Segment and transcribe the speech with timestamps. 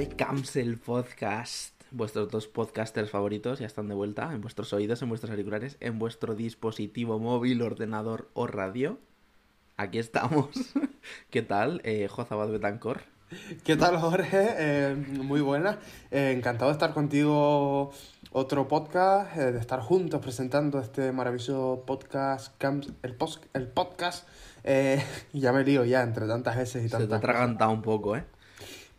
[0.00, 1.74] de Camsel Podcast.
[1.90, 5.98] Vuestros dos podcasters favoritos ya están de vuelta en vuestros oídos, en vuestros auriculares, en
[5.98, 8.98] vuestro dispositivo móvil, ordenador o radio.
[9.76, 10.48] Aquí estamos.
[11.30, 13.02] ¿Qué tal, eh, Jozabad Betancor?
[13.62, 14.46] ¿Qué tal, Jorge?
[14.56, 15.78] Eh, muy buena.
[16.10, 17.92] Eh, encantado de estar contigo
[18.32, 24.26] otro podcast, eh, de estar juntos presentando este maravilloso podcast, Camps- el, pos- el podcast.
[24.64, 25.04] Eh,
[25.34, 28.16] ya me lío ya entre tantas veces y Se te ha tantas atragantado un poco,
[28.16, 28.24] ¿eh?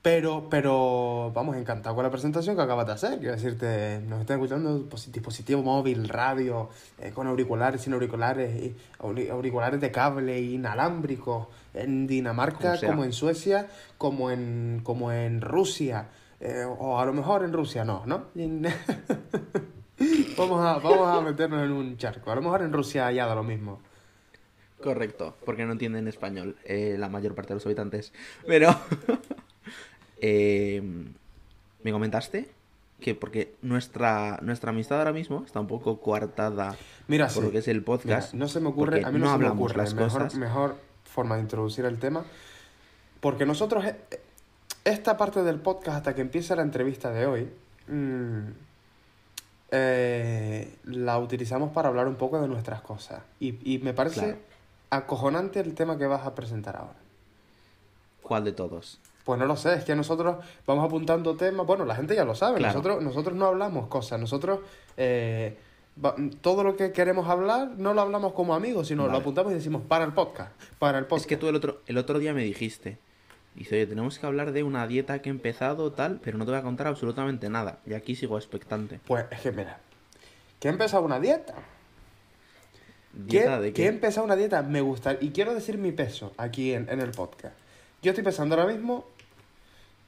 [0.02, 3.20] Pero, pero, vamos, encantado con la presentación que acabas de hacer.
[3.20, 8.76] Quiero decirte, nos están escuchando posi- dispositivo móvil, radio, eh, con auriculares, sin auriculares, y
[9.00, 13.68] auri- auriculares de cable, inalámbricos, en Dinamarca, como en Suecia,
[14.00, 16.08] como en, como en Rusia,
[16.40, 18.26] eh, o a lo mejor en Rusia no, ¿no?
[20.36, 22.32] vamos, a, vamos a meternos en un charco.
[22.32, 23.80] A lo mejor en Rusia ya da lo mismo.
[24.82, 28.12] Correcto, porque no entienden español eh, la mayor parte de los habitantes.
[28.48, 28.76] Pero,
[30.22, 30.82] eh,
[31.84, 32.50] ¿me comentaste?
[33.02, 36.76] Que porque nuestra, nuestra amistad ahora mismo está un poco coartada
[37.08, 37.42] Mira, por sí.
[37.42, 38.34] lo que es el podcast.
[38.34, 40.36] Mira, no se me ocurre, a mí no, no se me ocurre las mejor, cosas.
[40.36, 42.24] mejor forma de introducir el tema.
[43.20, 43.96] Porque nosotros, eh,
[44.86, 47.50] esta parte del podcast, hasta que empiece la entrevista de hoy,
[47.88, 48.48] mm,
[49.72, 53.22] eh, la utilizamos para hablar un poco de nuestras cosas.
[53.40, 54.38] Y, y me parece Claro.
[54.90, 56.96] acojonante el tema que vas a presentar ahora.
[58.22, 59.00] ¿Cuál de todos?
[59.24, 61.66] Pues no lo sé, es que nosotros vamos apuntando temas.
[61.68, 62.74] Bueno, la gente ya lo sabe, Claro.
[62.74, 64.62] nosotros, nosotros no hablamos cosas, nosotros
[64.98, 65.58] eh,
[66.04, 69.56] va- todo lo que queremos hablar no lo hablamos como amigos, sino lo apuntamos y
[69.56, 71.26] decimos para el podcast, para el podcast.
[71.26, 72.98] Es que tú el otro, el otro día me dijiste,
[73.54, 76.52] dice, oye, tenemos que hablar de una dieta que he empezado, tal, pero no te
[76.52, 77.78] voy a contar absolutamente nada.
[77.86, 79.00] Y aquí sigo expectante.
[79.06, 79.78] Pues es que mira,
[80.60, 81.54] que he empezado una dieta.
[83.14, 83.90] ¿Dieta de que he qué?
[83.94, 87.56] empezado una dieta, me gusta, y quiero decir mi peso aquí en, en el podcast.
[88.02, 89.06] Yo estoy pesando ahora mismo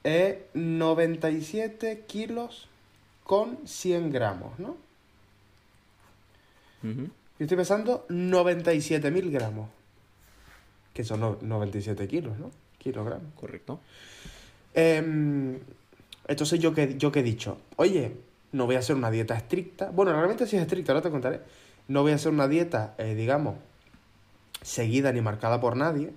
[0.02, 2.68] eh, 97 kilos
[3.24, 4.76] con 100 gramos, ¿no?
[7.38, 9.70] Yo estoy pesando 97.000 gramos.
[10.92, 12.50] Que son no- 97 kilos, ¿no?
[12.78, 13.32] Kilogramos.
[13.34, 13.80] Correcto.
[14.74, 15.58] Em,
[16.28, 17.58] entonces, ¿yo qué, yo qué he dicho?
[17.76, 18.12] Oye,
[18.52, 19.90] no voy a hacer una dieta estricta.
[19.90, 21.40] Bueno, realmente sí es estricta, ahora te contaré.
[21.88, 23.56] No voy a hacer una dieta, eh, digamos,
[24.62, 26.12] seguida ni marcada por nadie.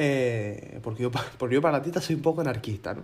[0.00, 3.02] Eh, porque, yo, porque yo para la dieta soy un poco anarquista, ¿no?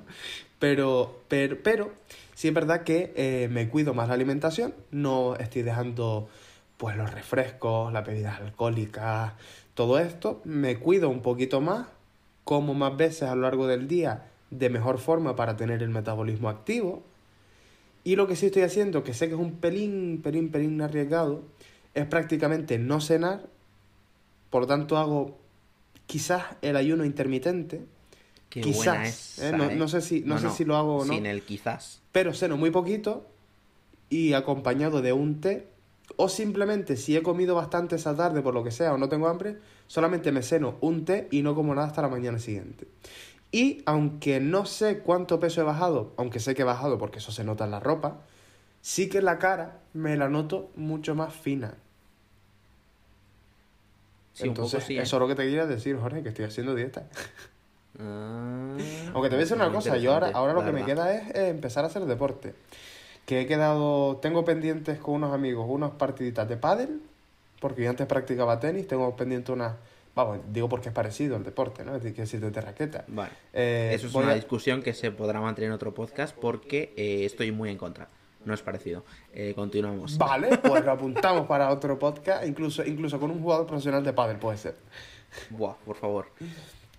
[0.60, 1.92] Pero, pero, pero
[2.34, 4.74] sí es verdad que eh, me cuido más la alimentación.
[4.92, 6.28] No estoy dejando
[6.76, 9.32] pues los refrescos, las bebidas alcohólicas,
[9.74, 10.40] todo esto.
[10.44, 11.88] Me cuido un poquito más
[12.44, 16.48] como más veces a lo largo del día de mejor forma para tener el metabolismo
[16.48, 17.02] activo.
[18.04, 21.42] Y lo que sí estoy haciendo, que sé que es un pelín, pelín, pelín arriesgado,
[21.94, 23.48] es prácticamente no cenar.
[24.50, 25.43] Por tanto, hago
[26.06, 27.84] quizás el ayuno intermitente,
[28.50, 29.52] Qué Quizás, buena esa, ¿eh?
[29.52, 29.74] No- ¿eh?
[29.74, 31.12] no sé si- no sé si lo hago o no.
[31.12, 32.00] Sin el quizás.
[32.12, 33.26] pero ceno muy poquito
[34.10, 35.66] y acompañado de un té.
[36.16, 39.26] O simplemente, si he comido bastante esa tarde por lo que sea o no tengo
[39.26, 39.56] hambre,
[39.88, 42.86] solamente me ceno un té y no como nada hasta la mañana siguiente.
[43.50, 47.32] Y aunque no sé cuánto peso he bajado, aunque sé que he bajado porque eso
[47.32, 48.20] se nota en la ropa,
[48.82, 51.74] sí que la cara me la noto mucho más fina.
[54.34, 55.02] Sí, un poco Entonces, sí, ¿eh?
[55.02, 57.04] eso es lo que te quería decir, Jorge, que estoy haciendo dieta.
[57.98, 58.76] Ah,
[59.14, 61.34] Aunque te voy a decir una cosa, yo ahora, ahora lo que me queda es
[61.34, 62.54] eh, empezar a hacer deporte.
[63.26, 67.00] Que he quedado, tengo pendientes con unos amigos unas partiditas de pádel,
[67.60, 69.74] porque yo antes practicaba tenis, tengo pendiente unas,
[70.14, 71.94] vamos, digo porque es parecido al deporte, ¿no?
[71.96, 73.04] Es decir, que raqueta.
[73.08, 73.30] Vale.
[73.52, 77.24] Eh, Eso es una a- discusión que se podrá mantener en otro podcast porque eh,
[77.24, 78.08] estoy muy en contra.
[78.44, 79.04] No es parecido.
[79.32, 80.18] Eh, continuamos.
[80.18, 84.36] Vale, pues lo apuntamos para otro podcast, incluso, incluso con un jugador profesional de pádel
[84.36, 84.74] puede ser.
[85.50, 86.26] Buah, por favor.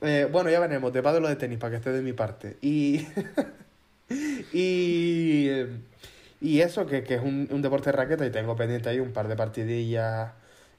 [0.02, 2.58] Eh, bueno, ya veremos, de pádel o de tenis, para que esté de mi parte.
[2.62, 3.06] Y.
[4.54, 5.50] y.
[6.42, 9.14] Y eso, que, que es un, un deporte de raqueta y tengo pendiente ahí un
[9.14, 10.32] par de partidillas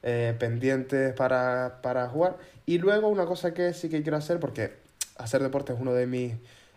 [0.02, 2.36] eh, pendientes para, para jugar.
[2.66, 4.74] Y luego una cosa que sí que quiero hacer, porque
[5.16, 6.34] hacer deporte es uno de mis,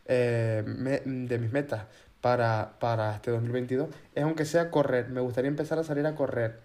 [0.08, 1.84] eh, me- de mis metas
[2.22, 5.10] para, para este 2022, es aunque sea correr.
[5.10, 6.60] Me gustaría empezar a salir a correr.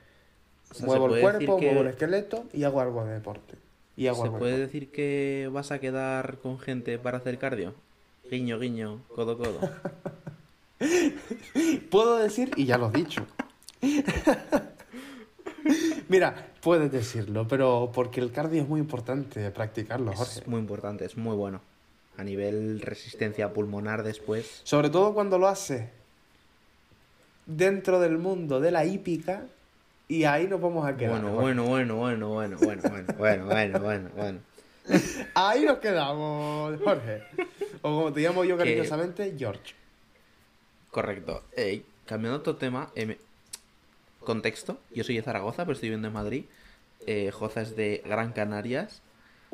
[0.70, 3.54] O sea, ¿se muevo el cuerpo, que- muevo el esqueleto y hago algo de deporte.
[3.96, 4.72] Y hago ¿Se algo puede deporte.
[4.72, 7.74] decir que vas a quedar con gente para hacer cardio?
[8.30, 9.60] Guiño, guiño, codo, codo.
[11.90, 13.24] Puedo decir, y ya lo has dicho.
[16.08, 20.40] Mira, puedes decirlo, pero porque el cardio es muy importante practicarlo, Jorge.
[20.40, 21.60] Es muy importante, es muy bueno.
[22.16, 24.61] A nivel resistencia pulmonar después.
[24.64, 25.88] Sobre todo cuando lo haces
[27.46, 29.43] dentro del mundo de la hípica,
[30.08, 31.20] y ahí nos vamos a quedar.
[31.20, 34.38] Bueno, bueno, bueno, bueno, bueno, bueno, bueno, bueno, bueno, bueno, bueno.
[35.34, 37.22] Ahí nos quedamos, Jorge.
[37.81, 39.75] O como te llamo yo Que- cariñosamente, George.
[40.90, 41.43] Correcto.
[42.05, 43.19] Cambiando otro tema, eh,
[44.20, 44.78] contexto.
[44.94, 46.44] Yo soy de Zaragoza, pero estoy viviendo en Madrid.
[47.06, 49.00] Eh, Joza es de Gran Canarias.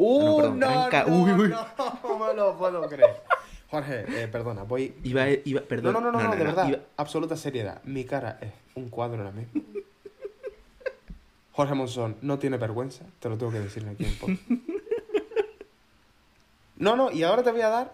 [0.03, 1.49] ¡Uh, no, perdón, no, Gran Ca- no, Uy, uy.
[1.49, 1.67] no,
[2.03, 3.23] no me lo puedo creer!
[3.71, 4.95] Jorge, eh, perdona, voy...
[5.05, 5.93] Iba, iba, perdón.
[5.93, 7.83] no, no, no, no, de verdad, iba- absoluta seriedad.
[7.85, 9.63] Mi cara es un cuadro ahora mismo.
[11.53, 14.41] Jorge Monzón no tiene vergüenza, te lo tengo que decir aquí en podcast.
[16.77, 17.93] No, no, y ahora te voy a dar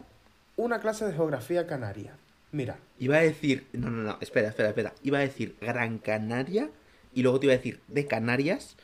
[0.56, 2.14] una clase de geografía canaria.
[2.52, 3.67] Mira, Iba a decir.
[3.73, 4.93] No, no, no, espera, espera, espera.
[5.02, 6.70] Iba a decir Gran Canaria
[7.12, 8.76] y luego te iba a decir de Canarias.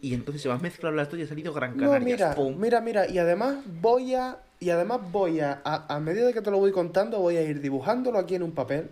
[0.00, 2.04] Y entonces se me han mezclado las dos y ha salido Gran no, Canarias.
[2.04, 2.56] mira, ¡Pum!
[2.56, 6.50] mira, mira, y además voy a, y además voy a, a, a medida que te
[6.52, 8.88] lo voy contando, voy a ir dibujándolo aquí en un papel.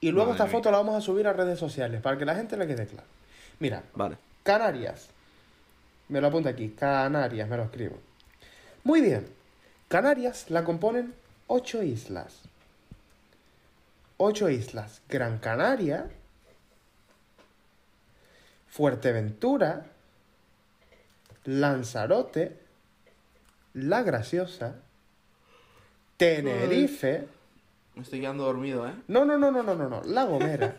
[0.00, 0.52] Y luego Madre esta mía.
[0.52, 3.06] foto la vamos a subir a redes sociales para que la gente le quede claro.
[3.58, 4.16] Mira, Vale.
[4.42, 5.08] Canarias.
[6.08, 6.68] Me lo apunta aquí.
[6.70, 7.96] Canarias, me lo escribo.
[8.84, 9.26] Muy bien.
[9.88, 11.14] Canarias la componen
[11.46, 12.40] ocho islas.
[14.18, 15.00] Ocho islas.
[15.08, 16.08] Gran Canaria.
[18.68, 19.86] Fuerteventura.
[21.44, 22.58] Lanzarote.
[23.74, 24.76] La Graciosa.
[26.16, 27.26] Tenerife.
[27.94, 28.94] Me estoy quedando dormido, ¿eh?
[29.08, 30.02] No, no, no, no, no, no, no.
[30.04, 30.76] La Gomera.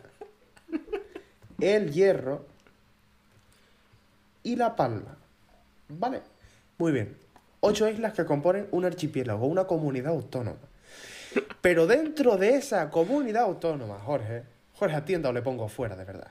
[1.59, 2.45] El Hierro.
[4.43, 5.17] Y La Palma.
[5.89, 6.21] ¿Vale?
[6.77, 7.17] Muy bien.
[7.59, 10.57] Ocho islas que componen un archipiélago, una comunidad autónoma.
[11.61, 14.43] Pero dentro de esa comunidad autónoma, Jorge,
[14.73, 16.27] Jorge atienda o le pongo fuera, de verdad.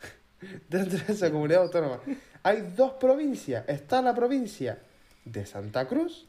[0.68, 2.00] Dentro de esa comunidad autónoma
[2.42, 3.68] hay dos provincias.
[3.68, 4.78] Está la provincia
[5.24, 6.26] de Santa Cruz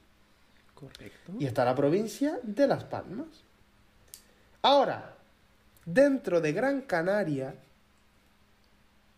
[0.76, 1.34] Correcto.
[1.40, 3.28] y está la provincia de Las Palmas.
[4.62, 5.16] Ahora,
[5.86, 7.56] dentro de Gran Canaria,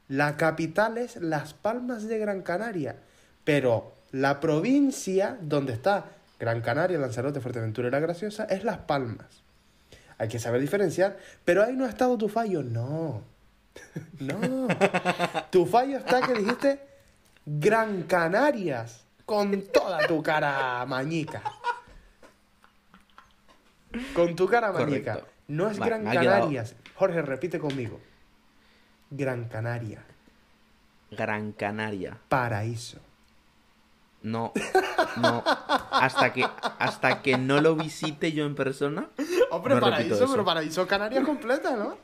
[0.08, 2.96] la capital es Las Palmas de Gran Canaria,
[3.44, 6.06] pero la provincia donde está
[6.40, 9.44] Gran Canaria, Lanzarote, Fuerteventura y La Graciosa es Las Palmas.
[10.18, 13.35] Hay que saber diferenciar, pero ahí no ha estado tu fallo, no.
[14.20, 14.68] No.
[15.52, 16.80] Tu fallo está que dijiste
[17.46, 21.42] Gran Canarias con toda tu cara mañica.
[24.14, 25.14] Con tu cara mañica.
[25.14, 25.32] Correcto.
[25.48, 26.76] No es Gran quedado- Canarias.
[26.96, 28.00] Jorge, repite conmigo.
[29.12, 30.04] Gran Canaria.
[31.12, 32.18] Gran Canaria.
[32.28, 33.00] Paraíso.
[34.24, 34.54] No,
[35.18, 35.44] no.
[35.92, 36.44] Hasta que,
[36.80, 39.08] hasta que no lo visite yo en persona.
[39.52, 41.98] Hombre, No paraíso, pero paraíso Canarias completa, ¿no?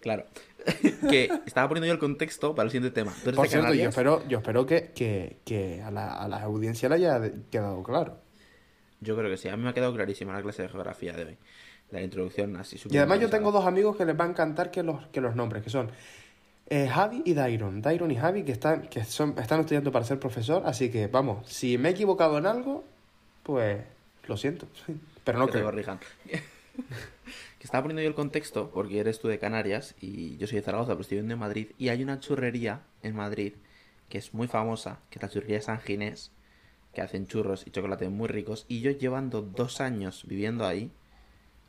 [0.00, 0.24] Claro.
[1.10, 3.12] que estaba poniendo yo el contexto para el siguiente tema.
[3.22, 6.42] ¿Tú eres Por cierto, yo espero, yo espero que, que, que a, la, a la
[6.42, 7.20] audiencia le haya
[7.50, 8.18] quedado claro.
[9.00, 9.48] Yo creo que sí.
[9.48, 11.38] A mí me ha quedado clarísima la clase de geografía de hoy.
[11.90, 14.82] La introducción así Y además yo tengo dos amigos que les va a encantar que
[14.82, 15.90] los, que los nombres, que son
[16.68, 17.82] eh, Javi y Dairon.
[17.82, 21.48] Dairon y Javi que están, que son, están estudiando para ser profesor, así que vamos,
[21.48, 22.84] si me he equivocado en algo,
[23.42, 23.80] pues
[24.28, 24.66] lo siento.
[25.24, 25.70] Pero no que te creo.
[25.70, 25.98] corrijan.
[27.60, 30.64] que estaba poniendo yo el contexto porque eres tú de Canarias y yo soy de
[30.64, 31.72] Zaragoza, pero estoy viviendo en Madrid.
[31.76, 33.52] Y hay una churrería en Madrid
[34.08, 36.32] que es muy famosa, que es la churrería San Ginés,
[36.94, 38.64] que hacen churros y chocolate muy ricos.
[38.66, 40.90] Y yo llevando dos años viviendo ahí,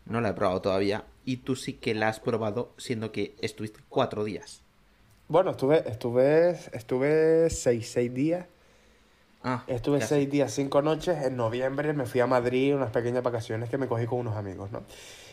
[0.05, 1.03] no la he probado todavía.
[1.25, 4.63] Y tú sí que la has probado, siendo que estuviste cuatro días.
[5.27, 8.45] Bueno, estuve, estuve, estuve seis, seis días.
[9.43, 11.21] Ah, Estuve seis días, cinco noches.
[11.21, 14.71] En noviembre me fui a Madrid, unas pequeñas vacaciones que me cogí con unos amigos,
[14.71, 14.83] ¿no?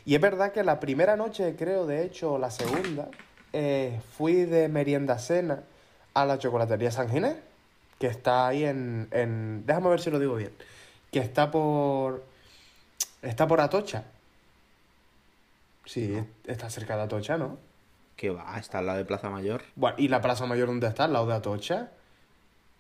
[0.08, 3.10] Y es verdad que la primera noche, creo, de hecho, la segunda,
[3.52, 5.64] eh, fui de merienda cena
[6.14, 7.36] a la chocolatería San Ginés,
[7.98, 9.66] que está ahí en, en...
[9.66, 10.50] Déjame ver si lo digo bien.
[11.12, 12.24] Que está por...
[13.20, 14.04] Está por Atocha.
[15.84, 17.58] Sí, está cerca de Atocha, ¿no?
[18.16, 19.60] Que va, está al lado de Plaza Mayor.
[19.76, 21.04] Bueno, ¿y la Plaza Mayor dónde está?
[21.04, 21.90] ¿Al lado de Atocha?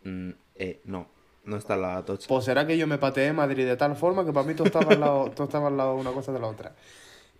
[0.02, 1.06] Mm, eh, no,
[1.44, 2.26] no está al lado de Atocha.
[2.26, 4.68] Pues será que yo me pateé en Madrid de tal forma que para mí todo
[4.68, 6.72] estaba al lado, todo estaba al lado de una cosa de la otra.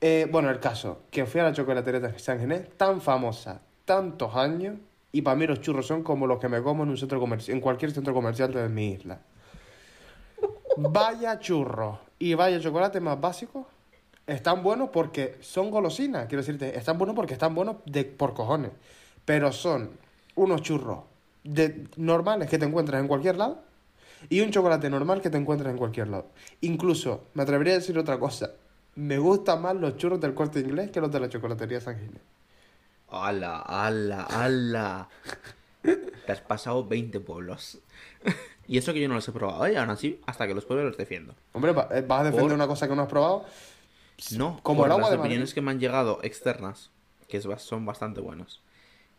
[0.01, 4.37] Eh, bueno, el caso, que fui a la chocolatería de San Ginés, tan famosa, tantos
[4.37, 4.77] años,
[5.11, 7.57] y para mí los churros son como los que me como en un centro comercial,
[7.57, 9.21] en cualquier centro comercial de mi isla.
[10.77, 13.67] Vaya churros y vaya chocolate más básicos.
[14.27, 18.73] Están buenos porque son golosinas, quiero decirte, están buenos porque están buenos de, por cojones.
[19.25, 19.91] Pero son
[20.35, 21.01] unos churros
[21.43, 23.63] de, normales que te encuentras en cualquier lado
[24.29, 26.27] y un chocolate normal que te encuentras en cualquier lado.
[26.61, 28.53] Incluso, me atrevería a decir otra cosa.
[28.99, 32.21] Me gustan más los churros del corte inglés que los de la chocolatería San Ginés.
[33.11, 35.09] ¡Hala, hala, hala!
[35.83, 37.79] Te has pasado 20 pueblos.
[38.67, 39.79] y eso que yo no los he probado, ¿eh?
[39.79, 41.33] Aún así, hasta que los pruebe los defiendo.
[41.53, 43.45] Hombre, eh, ¿vas a defender Por- una cosa que no has probado?
[44.37, 45.29] No, Como el agua las de Madrid.
[45.31, 46.91] opiniones que me han llegado externas,
[47.29, 48.61] que son bastante buenos.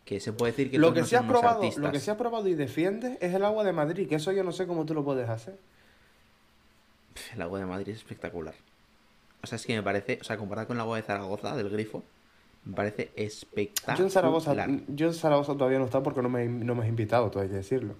[0.04, 1.82] Que se puede decir que Lo que, no son unos probado, artistas.
[1.82, 4.44] lo que sí has probado y defiendes es el agua de Madrid, que eso yo
[4.44, 5.56] no sé cómo tú lo puedes hacer.
[7.34, 8.54] El agua de Madrid es espectacular.
[9.42, 11.70] O sea, es que me parece, o sea, comparado con el agua de Zaragoza, del
[11.70, 12.02] grifo,
[12.64, 13.98] me parece espectacular.
[13.98, 14.54] Yo en Zaragoza,
[14.88, 17.48] yo en Zaragoza todavía no está porque no me, no me has invitado, todo hay
[17.48, 17.94] que decirlo.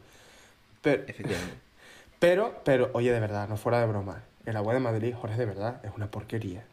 [0.82, 1.54] Pero, Efectivamente.
[2.18, 4.22] pero, pero, oye, de verdad, no fuera de broma.
[4.44, 6.64] El agua de Madrid, Jorge, de verdad, es una porquería.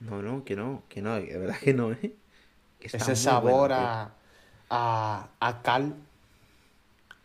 [0.00, 2.12] No, no, que no, que no, de verdad que no, ¿eh?
[2.80, 4.10] Está Ese sabor bueno, a,
[4.70, 5.94] a, a cal,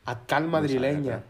[0.06, 1.24] a cal madrileña.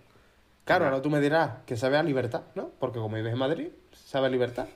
[0.65, 2.69] Claro, ahora tú me dirás que sabe a libertad, ¿no?
[2.79, 4.67] Porque como vives en Madrid, sabe a libertad.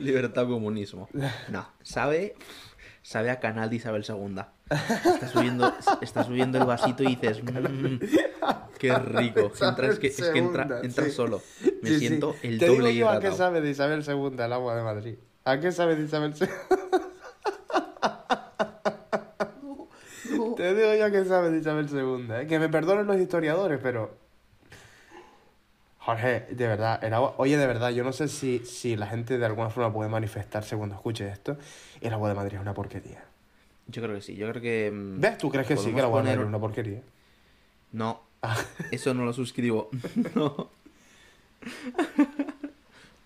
[0.00, 1.08] Libertad comunismo.
[1.50, 2.34] No, sabe,
[3.02, 4.40] sabe a canal de Isabel II.
[4.70, 7.98] Estás subiendo, estás subiendo el vasito y dices, "Mm,
[8.78, 9.52] qué rico.
[9.60, 11.10] Entra, es que, es que entra, entra sí.
[11.10, 11.42] solo.
[11.82, 11.98] Me Sí, sí.
[12.06, 14.82] siento el Te doble digo yo a qué sabe de Isabel II el agua de
[14.82, 15.14] Madrid.
[15.44, 16.46] ¿A qué sabe de Isabel II?
[20.56, 22.28] Te digo yo a qué sabe de Isabel II.
[22.42, 22.46] ¿eh?
[22.46, 24.14] Que me perdonen los historiadores, pero...
[26.00, 27.34] Jorge, de verdad, el agua...
[27.36, 30.76] Oye, de verdad, yo no sé si, si la gente de alguna forma puede manifestarse
[30.76, 31.58] cuando escuche esto.
[32.00, 33.22] El agua de Madrid es una porquería.
[33.86, 34.90] Yo creo que sí, yo creo que...
[34.90, 35.38] mm, ¿Ves?
[35.38, 37.00] ¿Tú crees que sí que el agua de poner- Madrid es una porquería?
[37.92, 38.56] No, Ah.
[38.90, 39.90] eso no lo suscribo.
[40.34, 40.70] No.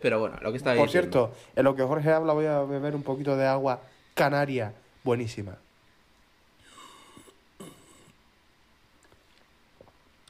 [0.01, 1.29] Pero bueno, lo que estaba Por diciendo.
[1.29, 3.81] cierto, en lo que Jorge habla voy a beber un poquito de agua
[4.15, 4.73] canaria
[5.05, 5.57] buenísima.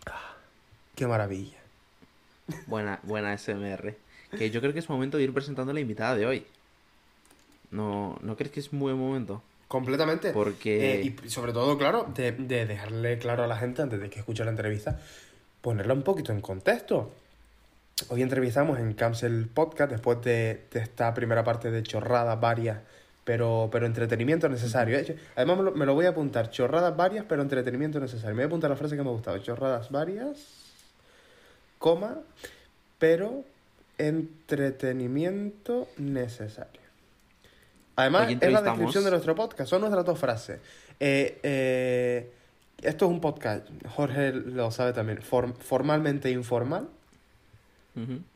[0.07, 0.35] Ah,
[0.95, 1.59] Qué maravilla.
[2.67, 3.95] Buena, buena SMR.
[4.37, 6.47] Que yo creo que es momento de ir presentando a la invitada de hoy.
[7.71, 9.43] ¿No, ¿no crees que es muy buen momento?
[9.69, 10.31] Completamente.
[10.33, 14.11] Porque- Eh, y sobre todo, claro, de, de dejarle claro a la gente antes de
[14.11, 15.01] que escuche la entrevista,
[15.61, 17.13] ponerla un poquito en contexto.
[18.09, 22.79] Hoy entrevistamos en Cancel Podcast después de, de esta primera parte de chorradas varias,
[23.25, 24.99] pero, pero entretenimiento necesario.
[24.99, 25.17] ¿eh?
[25.37, 28.35] Además, me lo, me lo voy a apuntar: chorradas varias, pero entretenimiento necesario.
[28.35, 30.64] Me voy a apuntar la frase que me ha gustado: chorradas varias,
[31.79, 32.19] coma,
[32.99, 33.45] pero
[33.99, 36.81] entretenimiento necesario.
[37.97, 40.59] Además, es la descripción de nuestro podcast, son nuestras dos frases.
[41.01, 42.31] Eh, eh,
[42.83, 46.89] esto es un podcast, Jorge lo sabe también, form- formalmente informal.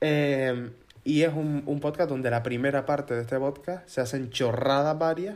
[0.01, 0.71] Eh,
[1.03, 4.97] y es un, un podcast donde la primera parte de este podcast se hacen chorradas
[4.99, 5.35] varias,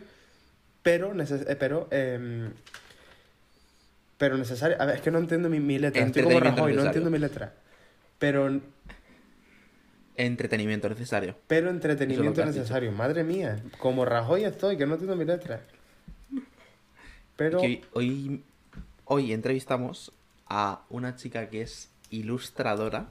[0.84, 2.50] pero, neces pero, em,
[4.18, 4.76] pero necesaria.
[4.78, 6.04] A ver, es que no entiendo mi, mi letra.
[6.04, 6.86] Estoy como Rajoy, no necesario.
[6.86, 7.52] entiendo mi letra.
[8.22, 8.60] Pero,
[10.16, 11.34] Entretenimiento necesario.
[11.48, 12.92] pero es entretenimiento necesario.
[12.92, 15.62] Madre mía, como Rajoy estoy, que no entiendo mi letra.
[17.34, 18.44] Pero, Que hoy,
[19.06, 20.12] hoy, entrevistamos
[20.46, 23.08] a una chica que es ilustradora,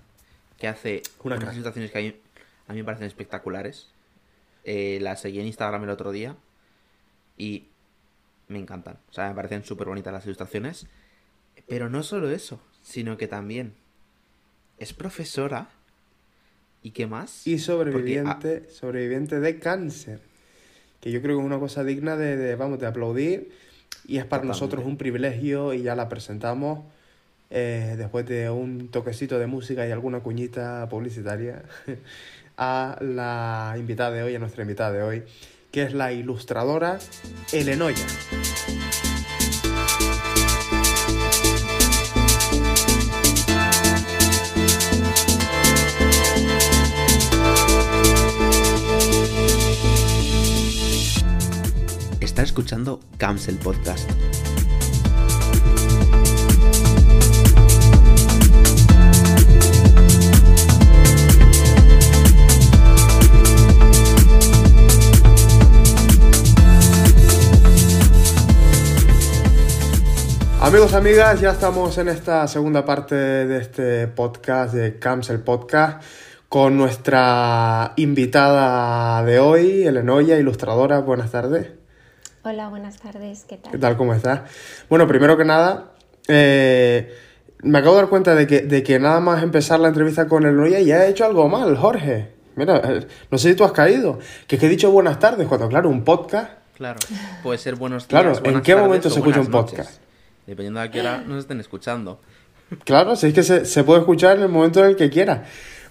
[0.57, 2.15] que hace Una unas ilustraciones que a mí,
[2.69, 3.89] a mí me parecen espectaculares.
[4.63, 6.37] Eh, la seguí en Instagram el otro día
[7.37, 7.67] y
[8.47, 8.97] me encantan.
[9.09, 10.87] O sea, me parecen súper bonitas las ilustraciones.
[11.67, 13.73] Pero no solo eso, sino que también
[14.81, 15.69] es profesora.
[16.81, 17.45] ¿Y qué más?
[17.45, 20.19] y Porque, ah, sobreviviente, sobreviviente de cáncer.
[20.99, 23.51] Que yo creo que es una cosa digna de, de, vamos, de aplaudir.
[24.07, 26.79] Y es para nosotros un privilegio y ya la presentamos
[27.51, 31.63] eh, después de un toquecito de música y alguna cuñita publicitaria
[32.57, 35.23] a la invitada de hoy, a nuestra invitada de hoy,
[35.71, 36.97] que es la ilustradora
[37.51, 38.05] Elenoya.
[52.51, 54.11] Escuchando Camps el podcast.
[70.59, 76.03] Amigos, amigas, ya estamos en esta segunda parte de este podcast, de Camps el Podcast,
[76.49, 80.99] con nuestra invitada de hoy, Elenoya, ilustradora.
[80.99, 81.80] Buenas tardes.
[82.43, 83.79] Hola, buenas tardes, ¿qué ¿Qué tal?
[83.79, 83.97] tal?
[83.97, 84.41] ¿Cómo estás?
[84.89, 85.91] Bueno, primero que nada,
[86.27, 87.13] eh,
[87.61, 90.43] me acabo de dar cuenta de que, de que nada más empezar la entrevista con
[90.43, 92.31] Elenoya ya he hecho algo mal, Jorge.
[92.55, 94.17] Mira, eh, no sé si tú has caído,
[94.47, 96.99] que es que he dicho buenas tardes, cuando claro, un podcast Claro,
[97.43, 98.23] puede ser buenos días.
[98.23, 100.01] Claro, ¿en qué tardes momento se escucha un noches, podcast?
[100.47, 102.19] Dependiendo de a qué hora nos estén escuchando.
[102.85, 105.43] Claro, si es que se, se puede escuchar en el momento en el que quiera.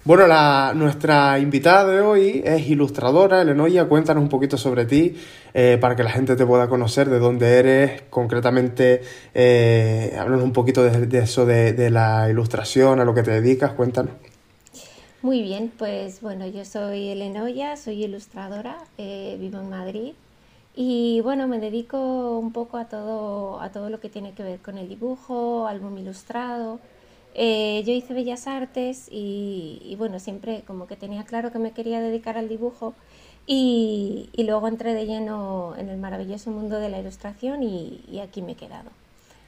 [0.03, 3.85] Bueno, la, nuestra invitada de hoy es ilustradora, Elenoya.
[3.85, 5.15] Cuéntanos un poquito sobre ti
[5.53, 9.03] eh, para que la gente te pueda conocer, de dónde eres, concretamente,
[9.35, 13.73] eh, háblanos un poquito de, eso, de, de la ilustración, a lo que te dedicas,
[13.73, 14.13] cuéntanos.
[15.21, 20.13] Muy bien, pues bueno, yo soy Elenoya, soy ilustradora, eh, vivo en Madrid
[20.75, 24.59] y bueno, me dedico un poco a todo, a todo lo que tiene que ver
[24.61, 26.79] con el dibujo, álbum ilustrado.
[27.33, 32.01] Eh, yo hice Bellas Artes y, bueno, siempre como que tenía claro que me quería
[32.01, 32.93] dedicar al dibujo
[33.47, 38.53] Y, luego entré de lleno en el maravilloso mundo de la ilustración y, aquí me
[38.53, 38.91] he quedado.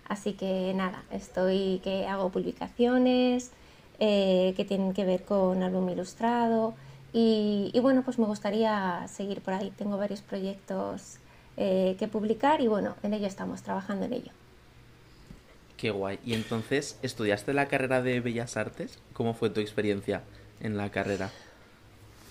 [0.08, 3.52] Así que nada, estoy que hago publicaciones
[4.00, 6.74] eh, que tienen que ver con álbum ilustrado
[7.13, 9.72] y, bueno, pues me gustaría seguir por ahí.
[9.78, 11.18] Tengo varios proyectos
[11.58, 14.32] eh, que publicar y bueno, en ello estamos, trabajando en ello.
[15.84, 16.18] Qué guay.
[16.25, 19.00] Y entonces, ¿estudiaste la carrera de Bellas Artes?
[19.12, 20.24] ¿Cómo fue tu experiencia
[20.62, 21.30] en la carrera?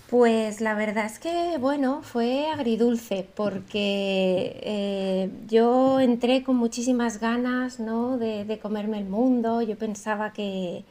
[0.09, 7.79] Pues la verdad es que, bueno, fue agridulce porque eh, yo entré con muchísimas ganas,
[7.79, 8.17] ¿no?
[8.17, 9.61] De, comerme el mundo.
[9.61, 10.83] Yo pensaba que,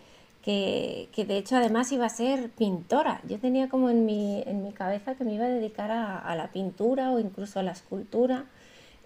[0.44, 3.22] que, de hecho además iba a ser pintora.
[3.28, 6.52] Yo tenía como en mi, en mi cabeza que me iba a dedicar a, la
[6.52, 8.44] pintura o incluso a la escultura.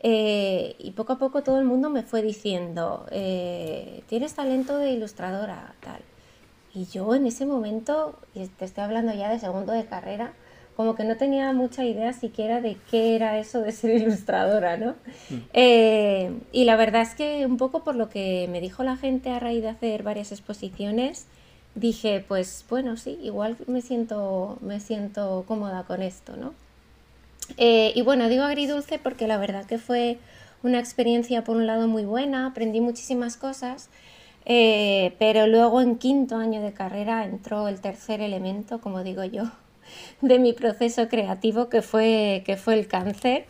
[0.03, 4.93] Eh, y poco a poco todo el mundo me fue diciendo, eh, tienes talento de
[4.93, 6.01] ilustradora, tal.
[6.75, 10.33] Y yo en ese momento, y te estoy hablando ya de segundo de carrera,
[10.77, 14.95] como que no tenía mucha idea siquiera de qué era eso de ser ilustradora, ¿no?
[15.31, 15.35] Mm.
[15.55, 19.31] Eh, y la verdad es que un poco por lo que me dijo la gente
[19.31, 21.27] a raíz de hacer varias exposiciones,
[21.75, 26.53] dije, pues bueno, sí, igual me siento, me siento cómoda con esto, ¿no?
[27.57, 30.19] Eh, y bueno, digo agridulce porque la verdad que fue
[30.63, 33.89] una experiencia por un lado muy buena, aprendí muchísimas cosas,
[34.45, 39.45] eh, pero luego en quinto año de carrera entró el tercer elemento, como digo yo,
[40.21, 43.47] de mi proceso creativo, que fue, que fue el cáncer.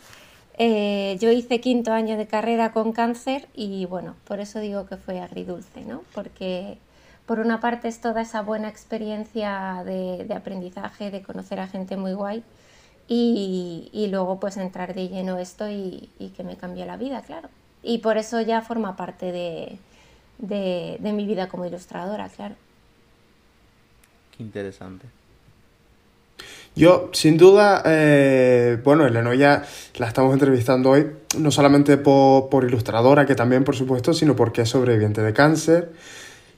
[0.59, 4.97] Eh, yo hice quinto año de carrera con cáncer y bueno, por eso digo que
[4.97, 6.01] fue agridulce, ¿no?
[6.15, 6.79] Porque
[7.27, 11.95] por una parte es toda esa buena experiencia de, de aprendizaje, de conocer a gente
[11.95, 12.43] muy guay
[13.07, 17.21] y, y, luego pues entrar de lleno esto y, y que me cambió la vida,
[17.21, 17.49] claro.
[17.83, 19.79] Y por eso ya forma parte de,
[20.37, 22.55] de, mi vida como ilustradora, claro.
[24.35, 25.05] Qué interesante.
[26.75, 29.63] Yo, sin duda, eh, bueno, Elena ya
[29.95, 31.07] la estamos entrevistando hoy,
[31.39, 35.91] no solamente por, ilustradora, que también, por supuesto, sino porque es sobreviviente de cáncer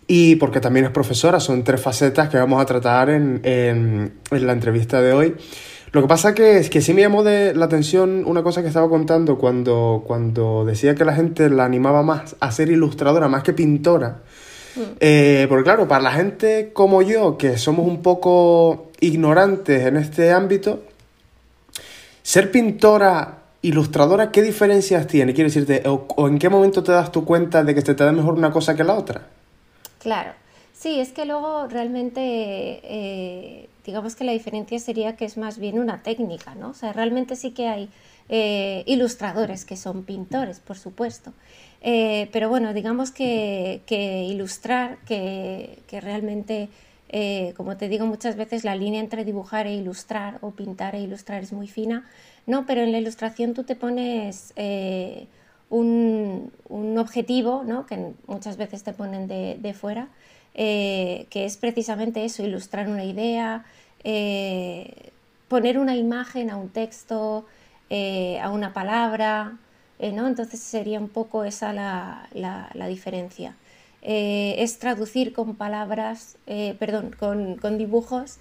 [0.07, 1.39] y porque también es profesora.
[1.39, 5.35] Son tres facetas que vamos a tratar en, en, en la entrevista de hoy.
[5.91, 8.67] Lo que pasa que es que sí me llamó de la atención una cosa que
[8.67, 13.43] estaba contando cuando, cuando decía que la gente la animaba más a ser ilustradora más
[13.43, 14.19] que pintora.
[14.75, 14.81] Mm.
[14.99, 20.31] Eh, porque claro, para la gente como yo, que somos un poco ignorantes en este
[20.31, 20.83] ámbito,
[22.21, 25.33] ser pintora, ilustradora, ¿qué diferencias tiene?
[25.33, 28.35] Quiero decirte, o, en qué momento te das tu cuenta de que te da mejor
[28.35, 29.27] una cosa que la otra?
[29.99, 30.33] Claro.
[30.79, 35.77] Sí, es que luego realmente eh, digamos que la diferencia sería que es más bien
[35.77, 36.69] una técnica, ¿no?
[36.69, 37.89] O sea, realmente sí que hay
[38.29, 41.33] eh, ilustradores que son pintores, por supuesto.
[41.81, 43.81] Eh, pero bueno, digamos que,
[44.29, 46.69] ilustrar, que, realmente,
[47.57, 51.43] como te digo muchas veces, la línea entre dibujar e ilustrar o pintar e ilustrar
[51.43, 52.07] es muy fina,
[52.47, 52.65] ¿no?
[52.65, 54.53] Pero en la ilustración tú te pones
[55.69, 56.53] un,
[56.97, 57.85] objetivo, ¿no?
[57.85, 60.07] Que muchas veces te ponen de fuera,
[60.59, 63.63] que es precisamente eso, ilustrar una idea,
[64.03, 65.11] eh,
[65.47, 67.45] poner una imagen a un texto,
[67.89, 69.57] eh, a una palabra,
[69.99, 70.27] eh, ¿no?
[70.27, 73.55] Entonces sería un poco esa la, la, diferencia.
[74.01, 76.37] es traducir con palabras,
[76.79, 78.37] perdón, con, con dibujos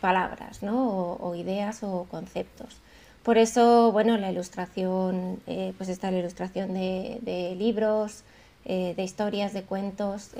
[0.00, 1.16] palabras, ¿no?
[1.20, 2.76] O, ideas o conceptos.
[3.22, 5.40] Por eso, bueno, la ilustración,
[5.76, 8.24] pues está la ilustración de libros,
[8.64, 10.30] de historias, de cuentos.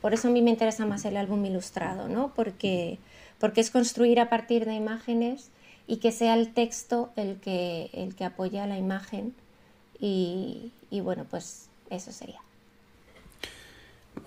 [0.00, 2.32] por eso a mí me interesa más el álbum ilustrado, ¿no?
[2.34, 2.98] Porque
[3.42, 5.50] porque es construir a partir de imágenes
[5.88, 9.34] y que sea el texto el que, el que apoya la imagen
[9.98, 10.70] y,
[11.02, 12.38] bueno, pues eso sería.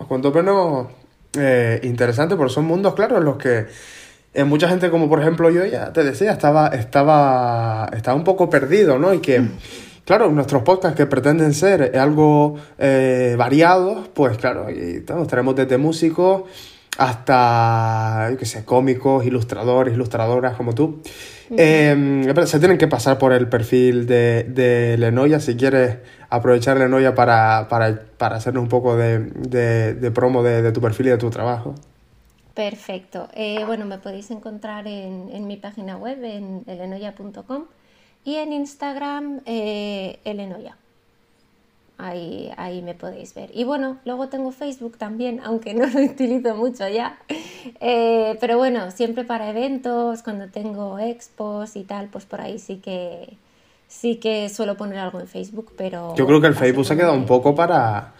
[0.06, 0.88] Cuanto menos
[1.32, 3.66] eh, interesante, porque son mundos, claros en los que
[4.34, 8.50] eh, mucha gente, como por ejemplo yo, ya te decía, estaba, estaba, estaba un poco
[8.50, 9.14] perdido, ¿no?
[9.14, 9.48] Y que,
[10.06, 16.44] claro, nuestros podcasts que pretenden ser algo eh, variados, pues claro, y, tenemos desde músicos
[16.96, 21.02] hasta, yo qué sé, cómicos, ilustradores, ilustradoras como tú.
[21.50, 25.38] Em, se tienen que pasar por el perfil de, de Lenoya.
[25.38, 25.98] Si quieres
[26.30, 31.10] aprovechar Lenoya para, para, para hacernos un poco de, de, promo de, tu perfil y
[31.10, 31.74] de tu trabajo.
[32.54, 33.28] Perfecto.
[33.34, 37.66] Eh, bueno, me podéis encontrar en, en mi página web, en elenoya.com
[38.26, 40.76] y en Instagram, eh, elenoya.
[41.96, 43.50] Ahí, ahí me podéis ver.
[43.54, 47.18] Y bueno, luego tengo Facebook también, aunque no lo utilizo mucho ya.
[47.80, 52.76] Eh, pero bueno, siempre para eventos, cuando tengo expos y tal, pues por ahí sí
[52.76, 53.38] que
[53.88, 56.14] sí que suelo poner algo en Facebook, pero...
[56.16, 58.12] Yo creo que el Facebook se ha quedado un poco para,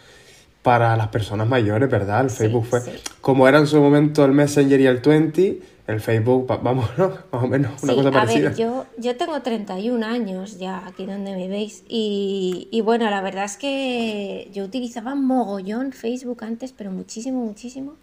[0.62, 2.20] para las personas mayores, ¿verdad?
[2.20, 2.92] El Sí, Facebook fue, sí.
[3.20, 7.08] como era en su momento el Messenger y el 20, el Facebook, va- vamos, ¿no?
[7.32, 8.48] Más o menos, una Sí, cosa a parecida.
[8.50, 13.20] ver, yo, yo tengo 31 años ya aquí donde me veis y, y bueno, la
[13.20, 17.94] verdad es que yo utilizaba mogollón Facebook antes, pero muchísimo, muchísimo.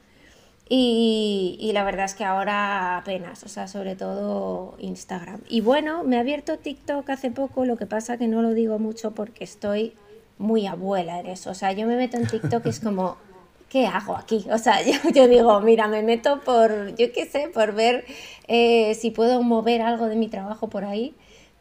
[0.70, 5.42] Y, y la verdad es que ahora apenas, o sea, sobre todo Instagram.
[5.50, 8.80] Y bueno, me he abierto TikTok hace poco, lo que pasa que no lo digo
[8.80, 9.94] mucho porque estoy
[10.38, 11.52] muy abuela en eso.
[11.52, 13.18] O sea, yo me meto en TikTok y es como,
[13.74, 14.46] ¿qué hago aquí?
[14.52, 14.78] O sea,
[15.16, 18.06] yo, digo, mira, me meto por, yo qué sé, por ver
[18.48, 21.16] eh, si puedo mover algo de mi trabajo por ahí,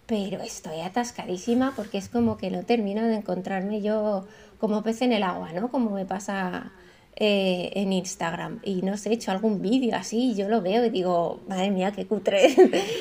[0.06, 4.26] pero estoy atascadísima porque es como que no termino de encontrarme yo
[4.58, 5.70] como pez en el agua, ¿no?
[5.70, 6.72] Como me pasa
[7.16, 8.60] eh, en Instagram.
[8.62, 11.92] Y no sé, he hecho algún vídeo así, yo lo veo y digo, madre mía,
[11.92, 12.54] qué cutre.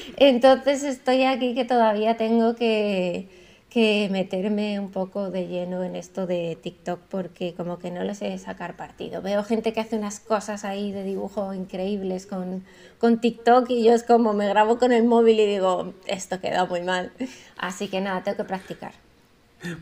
[0.17, 3.27] Entonces estoy aquí que todavía tengo que,
[3.71, 8.13] que meterme un poco de lleno en esto de TikTok porque como que no le
[8.15, 9.21] sé sacar partido.
[9.21, 12.65] Veo gente que hace unas cosas ahí de dibujo increíbles con,
[12.99, 16.65] con TikTok y yo es como me grabo con el móvil y digo, esto queda
[16.65, 17.13] muy mal.
[17.57, 18.91] Así que nada, tengo que practicar.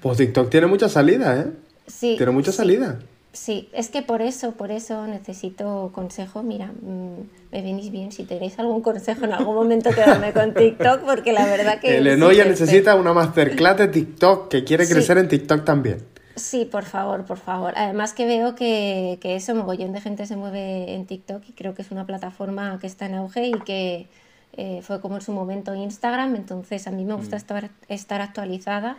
[0.02, 1.48] Pues TikTok tiene mucha salida, ¿eh?
[1.88, 2.58] Sí, Tiene mucha sí.
[2.58, 3.00] salida.
[3.32, 6.42] Sí, es que por eso, por eso necesito consejo.
[6.42, 11.02] Mira, mm, me venís bien si tenéis algún consejo en algún momento quedarme con TikTok,
[11.02, 11.98] porque la verdad que...
[11.98, 14.94] El sí que necesita una masterclass de TikTok que quiere Sí.
[14.94, 16.00] crecer en TikTok también.
[16.36, 17.74] Sí, por favor, por favor.
[17.76, 21.76] Además que veo que, que eso, mogollón de gente se mueve en TikTok y creo
[21.76, 24.08] que es una plataforma que está en auge y que
[24.54, 28.98] eh, fue como en su momento Instagram, entonces a mí me gusta estar, estar actualizada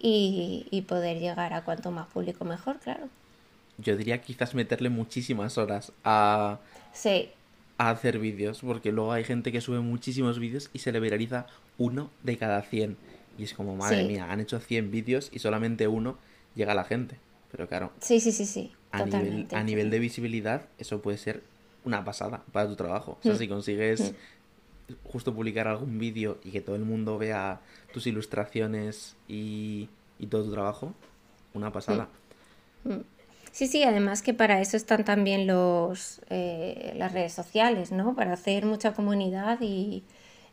[0.00, 3.08] y, y poder llegar a cuanto más público mejor, claro.
[3.78, 6.58] Yo diría quizás meterle muchísimas horas a,
[6.92, 7.30] Sí,
[7.78, 11.46] a hacer vídeos, porque luego hay gente que sube muchísimos vídeos y se le viraliza
[11.78, 12.96] uno de cada 100.
[13.38, 14.08] Y es como, madre Sí.
[14.08, 16.18] mía, han hecho 100 vídeos y solamente uno
[16.56, 17.20] llega a la gente.
[17.52, 21.42] Pero claro, sí, sí, sí, sí, a nivel, a nivel de visibilidad, eso puede ser
[21.84, 23.16] una pasada para tu trabajo.
[23.20, 23.38] O sea, Mm.
[23.38, 24.14] si consigues
[25.04, 27.60] justo publicar algún vídeo y que todo el mundo vea
[27.92, 29.88] tus ilustraciones y,
[30.18, 30.92] y todo tu trabajo,
[31.54, 32.08] una pasada.
[33.52, 38.14] Sí, sí, además que para eso están también los, eh, las redes sociales, ¿no?
[38.14, 40.04] Para hacer mucha comunidad y,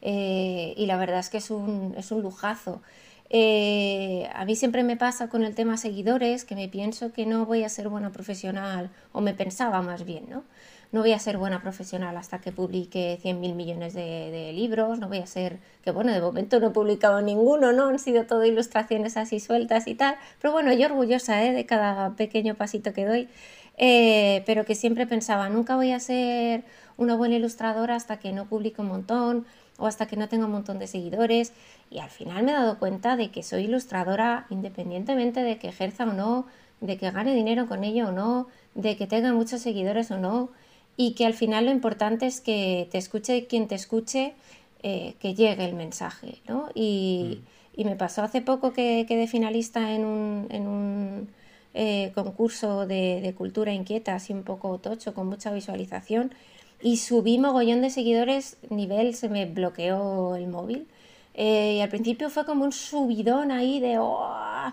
[0.01, 2.81] eh, y la verdad es que es un, es un lujazo.
[3.29, 7.45] Eh, a mí siempre me pasa con el tema seguidores que me pienso que no
[7.45, 10.43] voy a ser buena profesional, o me pensaba más bien, ¿no?
[10.91, 15.19] No voy a ser buena profesional hasta que publique 100.000 millones de, libros, no voy
[15.19, 17.87] a ser, que bueno, de momento no he publicado ninguno, ¿no?
[17.87, 21.53] Han sido todo ilustraciones así sueltas y tal, pero bueno, yo orgullosa ¿eh?
[21.53, 23.29] de cada pequeño pasito que doy,
[23.77, 26.63] eh, pero que siempre pensaba, nunca voy a ser
[26.97, 29.45] una buena ilustradora hasta que no publique un montón
[29.77, 31.51] o hasta que no tenga un montón de seguidores
[31.89, 36.05] y al final me he dado cuenta de que soy ilustradora independientemente de que ejerza
[36.05, 36.45] o no,
[36.81, 40.49] de que gane dinero con ello o no, de que tenga muchos seguidores o no
[40.97, 44.33] y que al final lo importante es que te escuche quien te escuche,
[44.83, 46.69] eh, que llegue el mensaje, ¿no?
[46.73, 47.41] Y,
[47.75, 51.29] y me pasó hace poco que quedé finalista en un, en un
[51.73, 56.33] eh, concurso de, de cultura inquieta, así un poco tocho, con mucha visualización,
[56.81, 60.87] y subí mogollón de seguidores, nivel se me bloqueó el móvil.
[61.35, 64.71] Eh, y al principio fue como un subidón ahí de "Oh",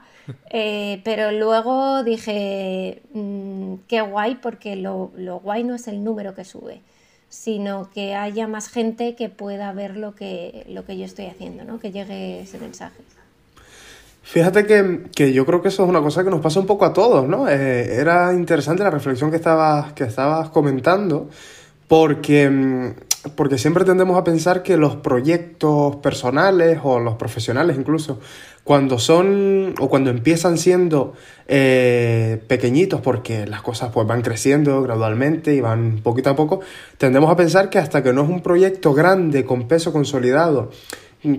[0.50, 6.34] eh, pero luego dije "Mm, qué guay porque lo, lo guay no es el número
[6.34, 6.80] que sube
[7.32, 11.64] sino que haya más gente que pueda ver lo que, lo que yo estoy haciendo,
[11.64, 11.80] ¿no?
[11.80, 13.00] que llegue ese mensaje.
[14.22, 16.84] Fíjate que, que yo creo que eso es una cosa que nos pasa un poco
[16.84, 17.48] a todos, ¿no?
[17.48, 21.30] Eh, era interesante la reflexión que estabas, que estabas comentando,
[21.88, 22.94] porque, mm,
[23.36, 28.18] porque siempre tendemos a pensar que los proyectos personales o los profesionales incluso,
[28.64, 31.14] cuando son o cuando empiezan siendo
[31.46, 36.60] eh, pequeñitos, porque las cosas pues van creciendo gradualmente y van poquito a poco,
[36.98, 40.70] tendemos a pensar que hasta que no es un proyecto grande, con peso consolidado,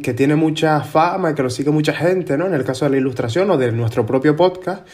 [0.02, 2.48] que tiene mucha fama y que lo sigue mucha gente, ¿no?
[2.48, 4.88] En el caso de la ilustración o de nuestro propio podcast,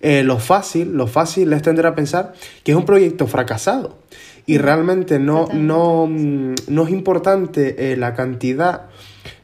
[0.00, 3.96] eh, lo fácil, lo fácil es tender a pensar que es un proyecto fracasado.
[4.48, 8.86] Y realmente no, no, mm, no es importante eh, la cantidad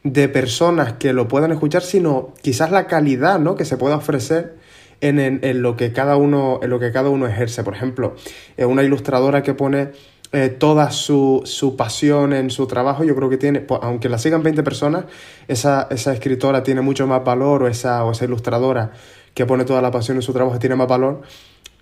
[0.03, 3.55] de personas que lo puedan escuchar, sino quizás la calidad, ¿no?
[3.55, 4.57] Que se pueda ofrecer
[5.03, 7.63] en, en- en lo que cada uno, en lo que cada uno ejerce.
[7.63, 8.17] Por ejemplo,
[8.57, 9.91] eh, una ilustradora que pone
[10.33, 14.17] eh, toda su, su pasión en su trabajo, yo creo que tiene, pues, aunque la
[14.17, 15.05] sigan 20 personas,
[15.49, 18.93] esa, esa escritora tiene mucho más valor o esa, o esa ilustradora
[19.35, 21.21] que pone toda la pasión en su trabajo tiene más valor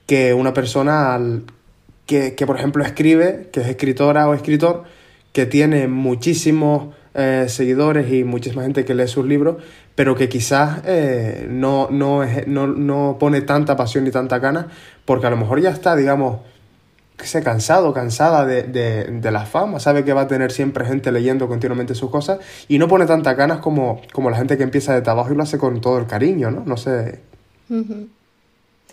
[0.07, 1.45] que una persona al-
[2.37, 4.85] que, por ejemplo, escribe, que es escritora o escritor,
[5.33, 9.57] que tiene muchísimos eh, seguidores y muchísima gente que lee sus libros,
[9.95, 14.69] pero que quizás eh, no, no, no, no, pone tanta pasión ni tanta gana,
[15.05, 16.41] porque a lo mejor ya está, digamos,
[17.17, 20.85] que se cansado, cansada de, de, de, la fama, sabe que va a tener siempre
[20.85, 24.63] gente leyendo continuamente sus cosas y no pone tantas ganas como, como la gente que
[24.63, 26.63] empieza de trabajo y lo hace con todo el cariño, ¿no?
[26.65, 27.21] No sé.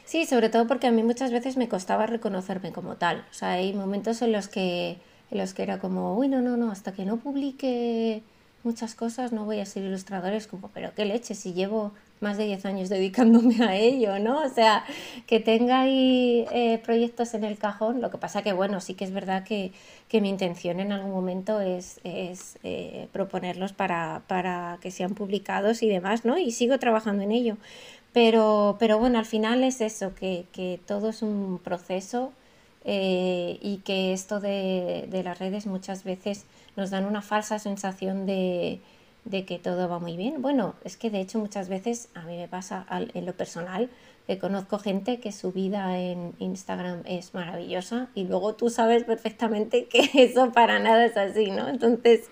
[0.10, 3.24] Sí, sobre todo porque a mí muchas veces me costaba reconocerme como tal.
[3.30, 4.98] O sea, hay momentos en los que,
[5.30, 8.24] en los que era como, uy, no, no, no, hasta que no publique
[8.64, 10.34] muchas cosas no voy a ser ilustrador.
[10.34, 11.92] Es como, pero qué leche, si llevo
[12.22, 14.42] más de 10 años dedicándome a ello, ¿no?
[14.42, 14.84] O sea,
[15.28, 19.06] que tenga ahí eh, proyectos en el cajón, lo que pasa que, bueno, sí que
[19.06, 19.74] es verdad que,
[20.08, 25.84] que mi intención en algún momento es, es eh, proponerlos para, para, que sean publicados
[25.84, 26.40] y demás, ¿no?
[26.40, 27.58] Y sigo trabajando en ello.
[28.14, 32.34] Pero, pero bueno, al final es eso, que, que todo es un proceso
[32.86, 36.46] eh, y que esto de, de las redes muchas veces
[36.76, 38.80] nos dan una falsa sensación de
[39.26, 40.42] de que todo va muy bien.
[40.42, 43.90] Bueno, es que de hecho muchas veces a mí me pasa en lo personal
[44.28, 49.86] que conozco gente que su vida en Instagram es maravillosa y luego tú sabes perfectamente
[49.86, 51.68] que eso para nada es así, ¿no?
[51.68, 52.30] Entonces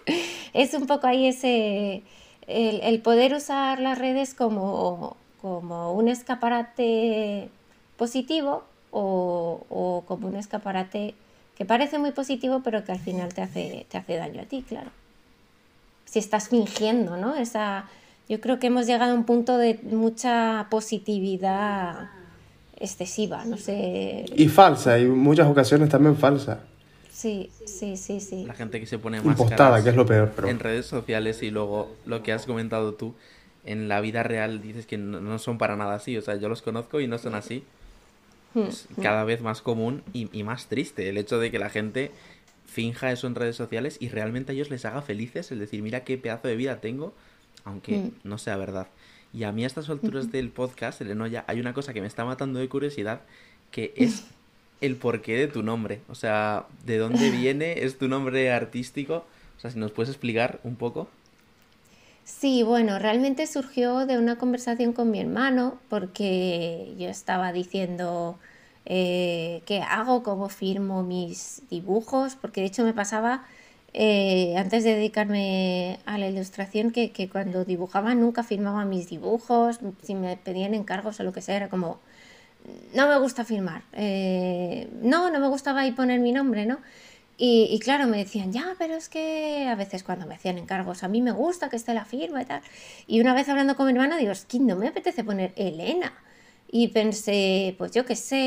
[0.54, 2.04] es un poco ahí ese,
[2.48, 7.50] el, poder usar las redes como, como un escaparate
[7.98, 11.16] positivo o, o como un escaparate
[11.58, 14.64] que parece muy positivo pero que al final te hace, te hace daño a ti,
[14.68, 14.92] claro
[16.08, 17.36] si estás fingiendo, ¿no?
[17.36, 17.86] Esa,
[18.30, 22.10] yo creo que hemos llegado a un punto de mucha positividad
[22.80, 24.26] excesiva, no sé.
[24.36, 26.62] Y falsa, y en muchas ocasiones también falsa.
[27.12, 28.46] Sí, sí, sí, sí.
[28.46, 30.32] La gente que se pone Impostada, que es lo peor.
[30.36, 30.48] Pero...
[30.50, 33.16] En redes sociales y luego lo que has comentado tú,
[33.68, 36.18] en la vida real dices que no, son para nada así.
[36.18, 37.64] O sea, yo los conozco y no son así.
[38.54, 41.70] Hmm, es cada vez más común y, y más triste el hecho de que la
[41.70, 42.12] gente
[42.66, 46.04] finja eso en redes sociales y realmente a ellos les haga felices el decir, mira
[46.04, 47.14] qué pedazo de vida tengo,
[47.64, 48.12] aunque mm.
[48.24, 48.88] no sea verdad.
[49.34, 52.26] Y a mí a estas alturas del podcast, Elenoya, hay una cosa que me está
[52.26, 53.22] matando de curiosidad,
[53.72, 54.26] que es
[54.82, 56.02] el porqué de tu nombre.
[56.10, 57.84] O sea, ¿de dónde viene?
[57.84, 59.26] ¿Es tu nombre artístico?
[59.58, 61.10] O sea, si nos puedes explicar un poco.
[62.28, 68.38] Sí, bueno, realmente surgió de una conversación con mi hermano, porque yo estaba diciendo,
[68.86, 73.46] eh, qué hago, cómo firmo mis dibujos, porque de hecho me pasaba
[73.94, 79.80] eh, antes de dedicarme a la ilustración que, que, cuando dibujaba nunca firmaba mis dibujos,
[80.04, 82.00] si me pedían encargos o lo que sea, era como,
[82.94, 86.80] no me gusta firmar, eh, no, no me gustaba ahí poner mi nombre, ¿no?
[87.40, 91.08] Y, claro, me decían, ya, pero es que a veces cuando me hacían encargos, a
[91.08, 92.62] mí me gusta que esté la firma y tal.
[93.06, 96.14] Y una vez hablando con mi hermana, digo, es que no me apetece poner Elena
[96.70, 98.38] y pensé, pues yo qué sé,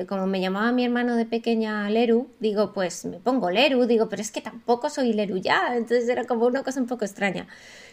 [0.00, 4.08] eh, como me llamaba mi hermano de pequeña Leru, digo, pues me pongo Leru, digo,
[4.08, 7.48] pero es que tampoco soy Leru ya, entonces era como una cosa un poco extraña.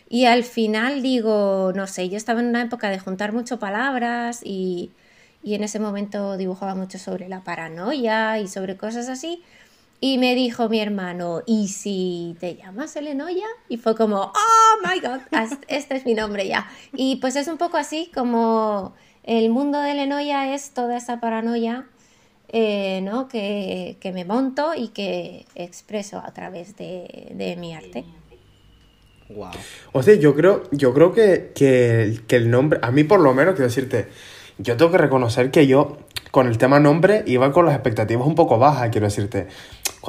[0.10, 4.42] Y al final digo, no sé, yo estaba en una época de juntar mucho palabras
[4.44, 4.92] y,
[5.44, 9.44] y en ese momento dibujaba mucho sobre la paranoia y sobre cosas así.
[10.02, 13.48] Y me dijo mi hermano, ¿y si te llamas Elenoya?
[13.68, 15.20] Y fue como, oh my god,
[15.68, 16.70] este es mi nombre ya.
[16.94, 21.86] Y pues es un poco así como el mundo de Lenoya es toda esa paranoia
[22.52, 23.28] eh, ¿no?
[23.28, 28.06] que, me monto y que expreso a través de, mi arte.
[29.30, 29.52] Wow.
[29.92, 33.54] O sea, yo creo, yo creo que, que, el nombre, a mí por lo menos,
[33.54, 34.08] quiero decirte,
[34.58, 35.98] yo tengo que reconocer que yo
[36.32, 39.48] con el tema nombre iba con las expectativas un poco bajas, quiero decirte.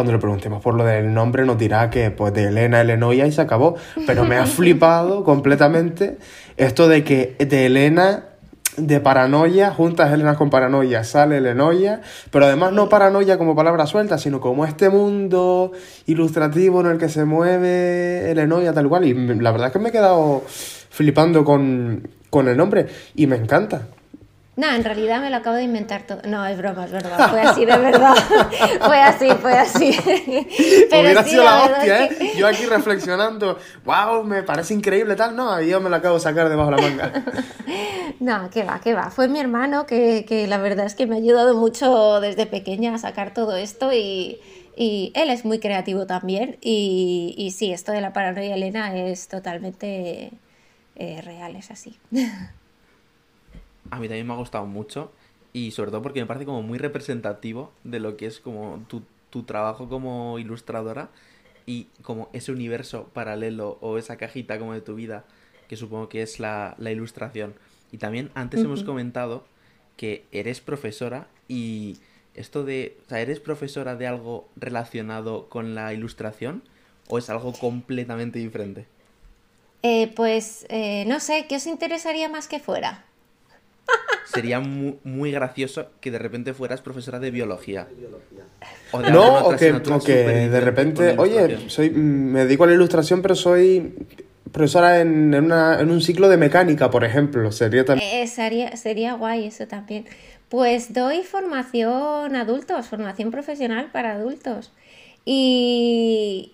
[0.01, 3.33] Cuando le preguntemos por lo del nombre nos dirá que pues de Elena Elenoya y
[3.33, 3.77] se acabó.
[4.07, 6.17] Pero me ha flipado completamente
[6.57, 8.25] esto de que de Elena
[8.79, 14.17] de paranoia, juntas Elena con paranoia, sale Lenoia, pero además no paranoia como palabra suelta,
[14.17, 15.73] sino como este mundo
[16.07, 19.05] ilustrativo en el que se mueve Elenoia tal cual.
[19.05, 23.37] Y la verdad es que me he quedado flipando con, con el nombre y me
[23.37, 23.83] encanta.
[24.61, 26.21] No, en realidad me lo acabo de inventar todo.
[26.29, 27.31] No, es broma, es verdad.
[27.31, 28.15] Fue así, de verdad.
[28.85, 29.97] fue así, fue así.
[30.91, 32.33] Pero Hubiera sido la, hostia, ¿eh?
[32.37, 35.35] Yo aquí reflexionando, wow, me parece increíble tal.
[35.35, 37.25] No, yo me lo acabo de sacar debajo de la manga.
[38.21, 39.11] no, que va, que va.
[39.11, 42.95] Fue mi hermano que, que la verdad es que me ha ayudado mucho desde pequeña
[42.95, 44.43] a sacar todo esto y,
[44.77, 46.59] y él es muy creativo también.
[46.61, 50.33] Y, y sí, esto de la paranoia Elena es totalmente
[50.97, 51.99] eh, real, es así.
[53.91, 55.13] A mí también me ha gustado mucho
[55.53, 59.03] y sobre todo porque me parece como muy representativo de lo que es como tu,
[59.31, 61.11] tu trabajo como ilustradora
[61.67, 65.25] y como ese universo paralelo o esa cajita como de tu vida
[65.69, 67.55] que supongo que es la, la ilustración.
[67.93, 69.45] Y también antes hemos comentado
[69.97, 71.99] que eres profesora y
[72.35, 76.63] esto de, o sea, ¿eres profesora de algo relacionado con la ilustración
[77.11, 78.87] ¿O es algo completamente diferente?
[79.83, 83.05] Eh, pues eh, no sé, ¿qué os interesaría más que fuera?
[84.33, 87.89] Sería muy, gracioso que de repente fueras profesora de biología.
[88.93, 93.93] O no, o que, de repente, oye, soy, me dedico a la ilustración, pero soy
[94.53, 97.51] profesora en, en, un ciclo de mecánica, por ejemplo.
[97.51, 98.09] Sería también...
[98.13, 100.07] Eh, sería, sería guay eso también.
[100.49, 104.73] Pues doy formación adultos, formación profesional para adultos.
[105.25, 106.51] Y,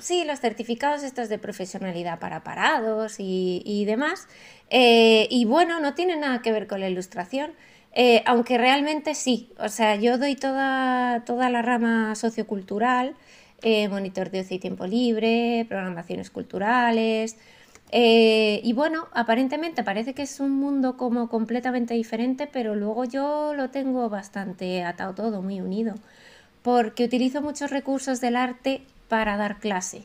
[0.00, 4.28] sí, los certificados estos de profesionalidad para parados y, demás.
[4.70, 7.52] Eh, y bueno, no tiene nada que ver con la ilustración.
[7.96, 13.14] Eh, aunque realmente sí, o sea, yo doy toda, toda la rama sociocultural,
[13.62, 17.36] eh, monitor de ocio y tiempo libre, programaciones culturales,
[17.92, 23.70] y bueno, aparentemente parece que es un mundo como completamente diferente, pero luego yo lo
[23.70, 25.94] tengo bastante atado todo, muy unido
[26.64, 30.02] porque utilizo muchos recursos del arte para dar clase.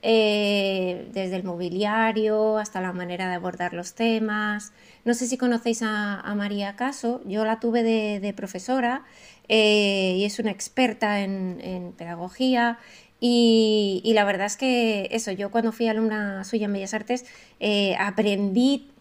[0.00, 4.72] Eh, desde el mobiliario hasta la manera de abordar los temas.
[5.04, 9.02] No sé si conocéis a, María Caso, yo la tuve de, profesora
[9.48, 12.78] eh, y es una experta en, pedagogía
[13.18, 17.26] y, la verdad es que eso, yo cuando fui alumna suya en Bellas Artes
[17.58, 18.92] eh, aprendí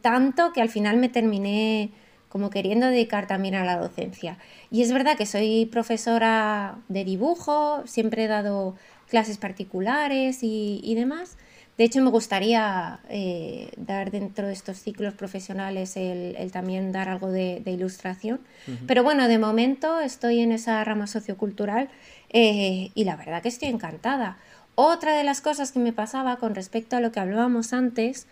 [0.00, 1.90] tanto que al final me terminé
[2.36, 4.36] como queriendo dedicar también a la docencia.
[4.70, 8.76] Y es verdad que soy profesora de dibujo, siempre he dado
[9.08, 11.38] clases particulares y, demás.
[11.78, 17.32] De hecho, me gustaría eh, dar dentro de estos ciclos profesionales el, también dar algo
[17.32, 18.40] de, ilustración.
[18.86, 21.88] Pero bueno, de momento estoy en esa rama sociocultural
[22.28, 24.36] eh, y la verdad que estoy encantada.
[24.74, 28.26] Otra de las cosas que me pasaba con respecto a lo que hablábamos antes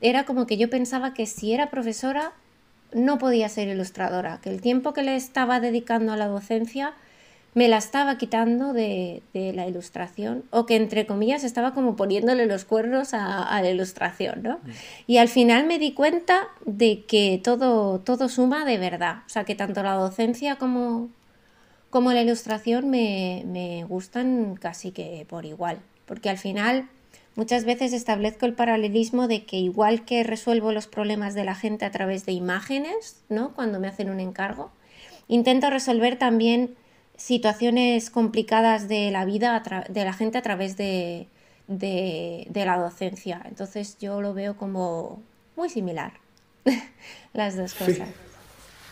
[0.00, 2.32] era como que yo pensaba que si era profesora
[2.92, 6.94] no podía ser ilustradora, que el tiempo que le estaba dedicando a la docencia
[7.54, 12.64] me la estaba quitando de, la ilustración o que entre comillas estaba como poniéndole los
[12.64, 14.58] cuernos a, la ilustración, ¿no?
[14.58, 14.70] Mm.
[15.08, 19.44] Y al final me di cuenta de que todo, todo suma de verdad, o sea
[19.44, 21.08] que tanto la docencia como,
[21.90, 26.88] como la ilustración me, me gustan casi que por igual, porque al final
[27.36, 31.84] Muchas veces establezco el paralelismo de que igual que resuelvo los problemas de la gente
[31.84, 33.54] a través de imágenes, ¿no?
[33.54, 34.70] Cuando me hacen un encargo,
[35.28, 36.74] intento resolver también
[37.16, 41.28] situaciones complicadas de la vida de la gente a través de,
[41.68, 43.42] la docencia.
[43.44, 45.22] Entonces yo lo veo como
[45.56, 46.14] muy similar,
[47.32, 48.08] las dos cosas.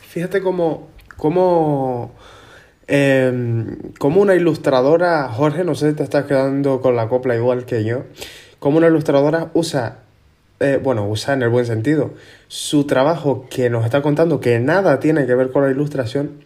[0.02, 2.12] Fíjate cómo, cómo
[2.90, 7.66] Em, como una ilustradora, Jorge, no sé si te estás quedando con la copla igual
[7.66, 8.04] que yo,
[8.58, 9.98] como una ilustradora usa,
[10.60, 12.14] eh, bueno, usa en el buen sentido,
[12.48, 16.42] su trabajo que nos está contando, que nada tiene que ver con la ilustración,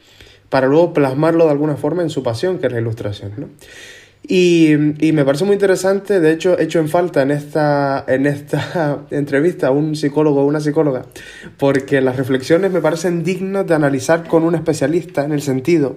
[0.48, 3.48] para luego plasmarlo de alguna forma en su pasión, que es la ilustración, ¿no?
[4.26, 9.72] Y, me parece muy interesante, de hecho, hecho en falta en esta, en esta entrevista
[9.72, 11.06] un psicólogo o una psicóloga,
[11.58, 15.96] porque las reflexiones me parecen dignas de analizar con un especialista en el sentido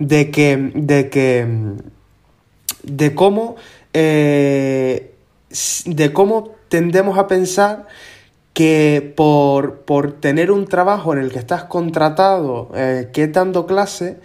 [0.00, 1.46] de que, de que,
[2.82, 3.54] de cómo,
[3.92, 5.14] eh,
[5.86, 7.86] de cómo tendemos a pensar
[8.54, 14.18] que por, por, tener un trabajo en el que estás contratado, eh, que dando clase,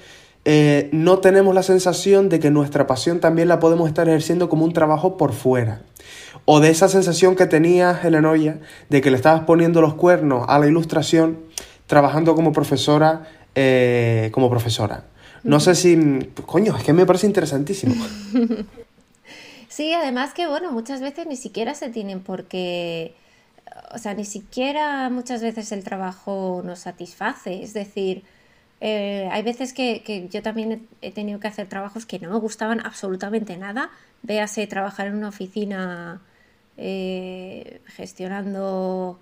[0.49, 4.63] eh, no tenemos la sensación de que nuestra pasión también la podemos estar ejerciendo como
[4.63, 5.81] un trabajo por fuera.
[6.45, 10.57] O de esa sensación que tenía Helenoya de que le estabas poniendo los cuernos a
[10.57, 11.39] la ilustración
[11.85, 15.03] trabajando como profesora, eh, como profesora.
[15.43, 17.95] No sé si, coño, es que me parece interesantísimo.
[19.69, 23.13] Sí, además que, bueno, muchas veces ni siquiera se tienen por qué,
[23.93, 27.61] o sea, ni siquiera muchas veces el trabajo nos satisface.
[27.61, 28.23] Es decir,
[28.79, 32.85] eh, hay veces que, yo también he tenido que hacer trabajos que no me gustaban
[32.85, 33.89] absolutamente nada.
[34.23, 36.21] Véase trabajar en una oficina
[36.77, 39.19] eh, gestionando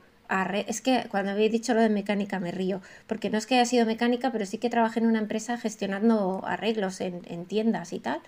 [0.67, 3.65] es que cuando habéis dicho lo de mecánica me río, porque no es que haya
[3.65, 8.21] sido mecánica, pero sí que trabajé en una empresa gestionando arreglos en, tiendas y tal.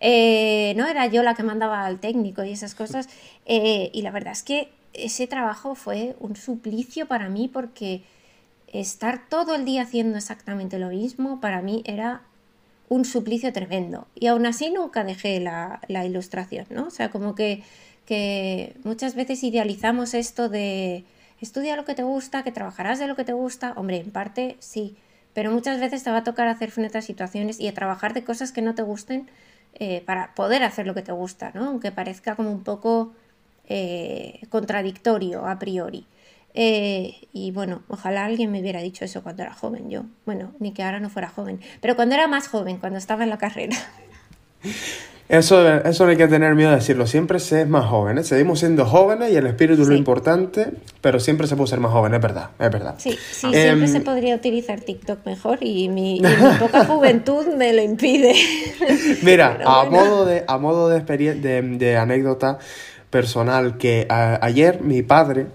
[0.00, 3.08] Eh, no era yo la que mandaba al técnico y esas cosas.
[3.46, 8.02] y la verdad es que ese trabajo fue un suplicio para mí porque
[8.72, 12.22] estar todo el día haciendo exactamente lo mismo para mí era
[12.88, 14.06] un suplicio tremendo.
[14.14, 16.86] Y aún así nunca dejé la, ilustración, ¿no?
[16.86, 17.62] O sea, como que,
[18.06, 21.04] que, muchas veces idealizamos esto de
[21.40, 23.72] estudia lo que te gusta, que trabajarás de lo que te gusta.
[23.76, 24.96] Hombre, en parte sí,
[25.34, 28.24] pero muchas veces te va a tocar hacer frente a situaciones y a trabajar de
[28.24, 29.28] cosas que no te gusten
[29.74, 31.68] eh, para poder hacer lo que te gusta, ¿no?
[31.68, 33.12] Aunque parezca como un poco
[33.68, 36.06] eh, contradictorio a priori.
[36.54, 40.04] Eh, y bueno, ojalá alguien me hubiera dicho eso cuando era joven yo.
[40.26, 43.30] Bueno, ni que ahora no fuera joven, pero cuando era más joven, cuando estaba en
[43.30, 43.76] la carrera.
[45.28, 47.06] Eso, eso no hay que tener miedo de decirlo.
[47.06, 48.18] Siempre se es más joven.
[48.18, 48.24] ¿eh?
[48.24, 50.66] Seguimos siendo jóvenes y el espíritu es lo importante,
[51.00, 52.96] pero siempre se puede ser más joven, es verdad, es verdad.
[52.98, 56.20] Sí, sí siempre se em, podría utilizar TikTok mejor y mi,
[56.58, 58.34] poca juventud me lo impide.
[59.22, 62.58] Mira, a, modo de, a modo de, de, anécdota
[63.08, 65.46] personal, que ayer mi padre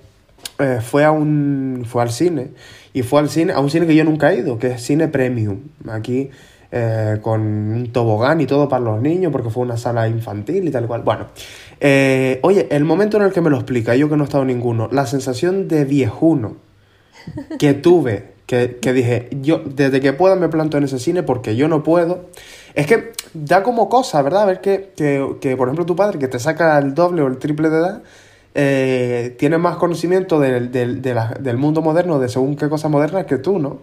[0.59, 2.49] eh, fue, a un, fue al cine
[2.93, 5.07] y fue al cine, a un cine que yo nunca he ido, que es Cine
[5.07, 5.59] Premium.
[5.89, 6.29] Aquí
[6.71, 10.71] eh, con un tobogán y todo para los niños, porque fue una sala infantil y
[10.71, 11.03] tal cual.
[11.03, 11.27] Bueno,
[11.79, 14.43] eh, oye, el momento en el que me lo explica, yo que no he estado
[14.43, 16.57] ninguno, la sensación de viejuno
[17.59, 21.67] que tuve, que, dije, yo desde que pueda me planto en ese cine porque yo
[21.67, 22.25] no puedo.
[22.73, 24.47] Es que da como cosa, ¿verdad?
[24.47, 27.37] Ver que, que, que, por ejemplo, tu padre que te saca el doble o el
[27.37, 28.03] triple de edad
[28.59, 33.37] eh, tiene más conocimiento del, del, del, mundo moderno, de según qué cosas modernas que
[33.37, 33.81] tú, ¿no?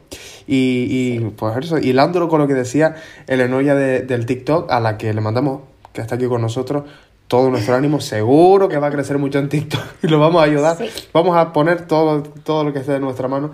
[0.48, 2.96] Y, y pues eso, hilándolo con lo que decía
[3.28, 5.60] Elenoya de, del TikTok, a la que le mandamos,
[5.92, 6.82] que está aquí con nosotros,
[7.28, 10.44] todo nuestro ánimo, seguro que va a crecer mucho en TikTok y lo vamos a
[10.44, 10.76] ayudar.
[11.12, 13.52] Vamos a poner todo, todo lo que esté de nuestra mano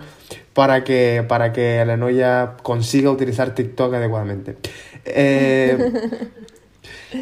[0.53, 4.57] para que, para que Elenoya consiga utilizar TikTok adecuadamente.
[5.05, 5.77] Eh,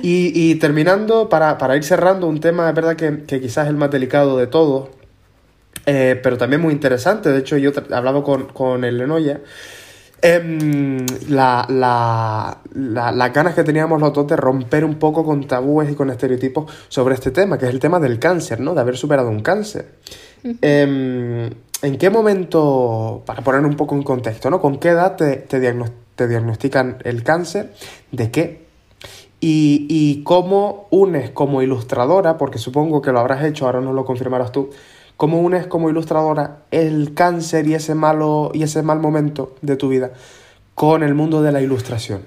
[0.01, 4.37] Y, terminando, para, ir cerrando, un tema, es verdad que, quizás es el más delicado
[4.37, 4.89] de todos,
[5.85, 7.29] eh, pero también muy interesante.
[7.29, 9.41] De hecho, yo he hablado con, con el Lenoya.
[10.21, 15.89] Em, la, la, las ganas que teníamos los dos de romper un poco con tabúes
[15.89, 18.75] y con estereotipos sobre este tema, que es el tema del cáncer, ¿no?
[18.75, 19.93] De haber superado un cáncer.
[20.43, 21.49] Em,
[21.81, 24.59] ¿En qué momento, para poner un poco en contexto, ¿no?
[24.59, 27.71] ¿Con qué edad te, te diagnostican el cáncer?
[28.11, 28.68] ¿De qué?
[29.41, 34.51] Y, cómo unes como ilustradora, porque supongo que lo habrás hecho, ahora no lo confirmarás
[34.51, 34.69] tú,
[35.17, 39.89] cómo unes como ilustradora el cáncer y ese, malo, y ese mal momento de tu
[39.89, 40.11] vida
[40.75, 42.21] con el mundo de la ilustración.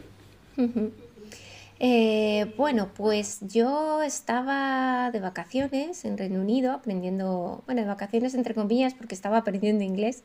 [1.84, 8.54] Eh, bueno, pues yo estaba de vacaciones en Reino Unido aprendiendo, bueno, de vacaciones entre
[8.54, 10.22] comillas porque estaba aprendiendo inglés.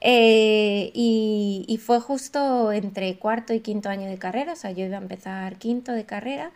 [0.00, 4.96] Eh, y, fue justo entre cuarto y quinto año de carrera, o sea, yo iba
[4.96, 6.52] a empezar quinto de carrera,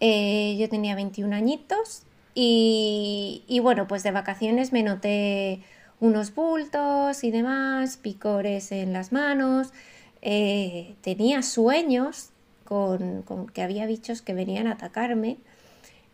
[0.00, 2.04] eh, yo tenía 21 añitos
[2.34, 5.62] y, y bueno, pues de vacaciones me noté
[6.00, 9.72] unos bultos y demás, picores en las manos,
[10.20, 12.31] tenía sueños
[12.72, 15.36] con, que había bichos que venían a atacarme.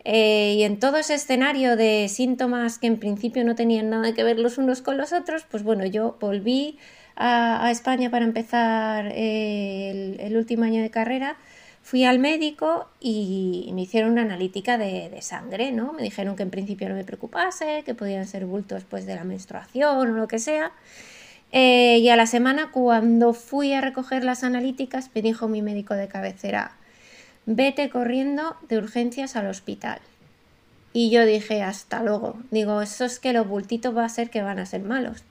[0.05, 4.23] Eh, y en todo ese escenario de síntomas que en principio no tenían nada que
[4.23, 6.77] ver los unos con los otros, pues bueno, yo volví
[7.15, 11.35] a, España para empezar eh, el, último año de carrera,
[11.81, 15.91] fui al médico y me hicieron una analítica de, sangre, ¿no?
[15.93, 19.25] Me dijeron que en principio no me preocupase, que podían ser bultos pues, de la
[19.25, 20.71] menstruación o lo que sea.
[21.51, 25.95] Eh, y a la semana, cuando fui a recoger las analíticas, me dijo mi médico
[25.95, 26.73] de cabecera,
[27.45, 29.99] vete corriendo de urgencias al hospital.
[30.93, 32.37] Y yo dije, hasta luego.
[32.51, 35.23] Digo, eso es que los bultitos va a ser que van a ser malos.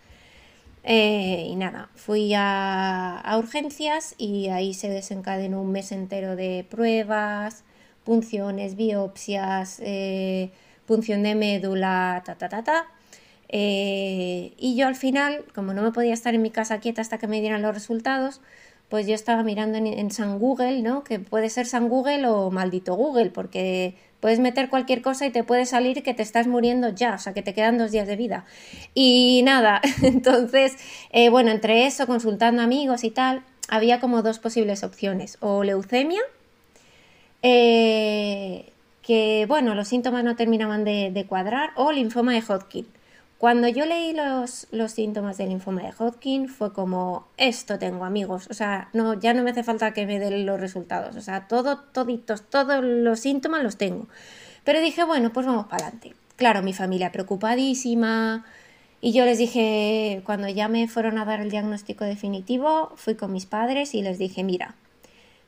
[0.85, 7.65] Eh, y nada, fui a, urgencias y ahí se desencadenó un mes entero de pruebas,
[8.05, 10.51] punciones, biopsias, eh,
[10.87, 12.87] punción de médula, ta, ta, ta, ta.
[13.49, 17.19] Eh, y yo al final, como no me podía estar en mi casa quieta hasta
[17.19, 18.41] que me dieran los resultados,
[18.89, 21.05] pues yo estaba mirando en, San Google, ¿no?
[21.05, 25.45] Que puede ser San Google o maldito Google, porque puedes meter cualquier cosa y te
[25.45, 28.17] puede salir que te estás muriendo ya, o sea, que te quedan dos días de
[28.17, 28.47] vida.
[28.95, 30.77] Y nada, entonces,
[31.13, 36.23] eh, bueno, entre eso, consultando amigos y tal, había como dos posibles opciones, o leucemia,
[37.43, 38.73] eh,
[39.03, 42.87] que bueno, los síntomas no terminaban de, de cuadrar, o linfoma de Hodgkin.
[43.39, 48.55] Cuando yo leí los, síntomas del linfoma de Hodgkin fue como, esto tengo amigos, o
[48.55, 51.79] sea, no, ya no me hace falta que me den los resultados, o sea, todo,
[51.79, 54.09] toditos, todos los síntomas los tengo.
[54.65, 56.15] Pero dije, bueno, pues vamos para adelante.
[56.35, 58.45] Claro, mi familia preocupadísima,
[59.01, 63.33] y yo les dije, cuando ya me fueron a dar el diagnóstico definitivo, fui con
[63.33, 64.75] mis padres y les dije, mira,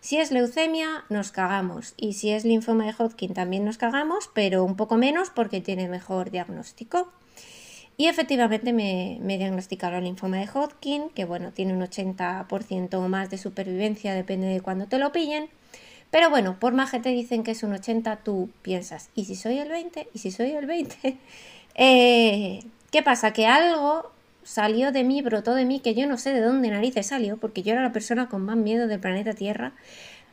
[0.01, 1.95] si es leucemia, nos cagamos.
[1.97, 5.89] Y si es linfoma de Hodgkin, también nos cagamos, pero un poco menos porque tiene
[5.89, 7.11] mejor diagnóstico.
[8.01, 13.29] Y efectivamente me, me diagnosticaron linfoma de Hodgkin, que bueno, tiene un 80% o más
[13.29, 15.51] de supervivencia, depende de cuándo te lo pillen.
[16.11, 19.35] Pero bueno, por más que te dicen que es un 80, tú piensas, ¿y si
[19.35, 20.09] soy el 20?
[20.15, 21.19] ¿Y si soy el 20?
[21.75, 23.35] Eh, ¿Qué pasa?
[23.35, 24.11] Que algo
[24.45, 27.63] salió de mí, brotó de mí, que yo no sé de dónde narices salió, porque
[27.63, 29.75] yo era la persona con más miedo del planeta Tierra,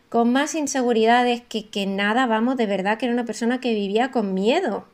[0.07, 4.09] con más inseguridades que, que nada, vamos, de verdad que era una persona que vivía
[4.09, 4.85] con miedo.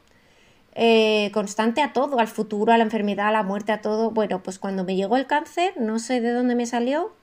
[0.76, 4.12] Eh, constante a todo, al futuro, a la enfermedad, a la muerte, a todo.
[4.12, 7.14] Bueno, pues cuando me llegó el cáncer, no sé de dónde me salió,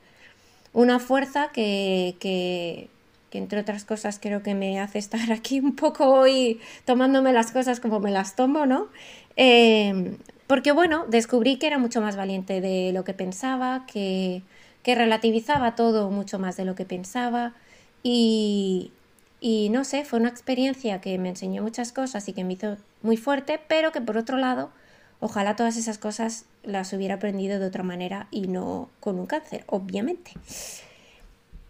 [0.73, 6.07] una fuerza que, que entre otras cosas creo que me hace estar aquí un poco
[6.07, 8.89] hoy tomándome las cosas como me las tomo, ¿no?
[9.37, 14.43] Em, porque bueno, descubrí que era mucho más valiente de lo que pensaba, que,
[14.83, 17.55] que relativizaba todo mucho más de lo que pensaba
[18.03, 18.93] y,
[19.41, 22.77] y no sé, fue una experiencia que me enseñó muchas cosas y que me hizo
[23.03, 24.71] muy fuerte, pero que por otro lado,
[25.19, 29.65] ojalá todas esas cosas las hubiera aprendido de otra manera y no con un cáncer,
[29.67, 30.33] obviamente.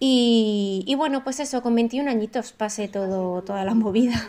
[0.03, 4.29] Y, bueno, pues eso, con 21 añitos pasé todo, toda la movida.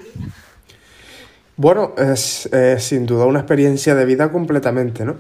[1.56, 5.18] Bueno, es sin duda una experiencia de vida completamente, ¿no?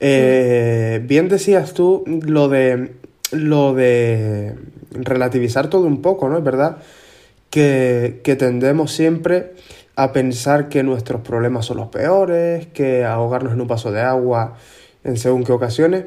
[0.00, 2.96] Eh, bien decías tú lo de
[3.30, 4.56] lo de
[4.90, 6.38] relativizar todo un poco, ¿no?
[6.38, 6.78] Es verdad
[7.54, 9.52] que, que tendemos siempre
[9.94, 14.56] a pensar que nuestros problemas son los peores, que ahogarnos en un vaso de agua
[15.04, 16.06] en según qué ocasiones,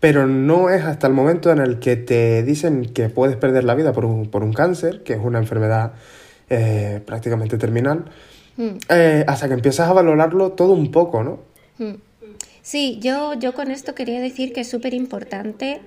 [0.00, 3.76] pero no es hasta el momento en el que te dicen que puedes perder la
[3.76, 5.92] vida por un, por un cáncer, que es una enfermedad
[6.50, 8.06] eh, prácticamente terminal,
[8.56, 8.78] hmm.
[8.88, 11.38] eh, hasta que empiezas a valorarlo todo un poco, ¿no?
[11.78, 11.94] Hmm.
[12.60, 15.80] Sí, yo, yo con esto quería decir que es súper importante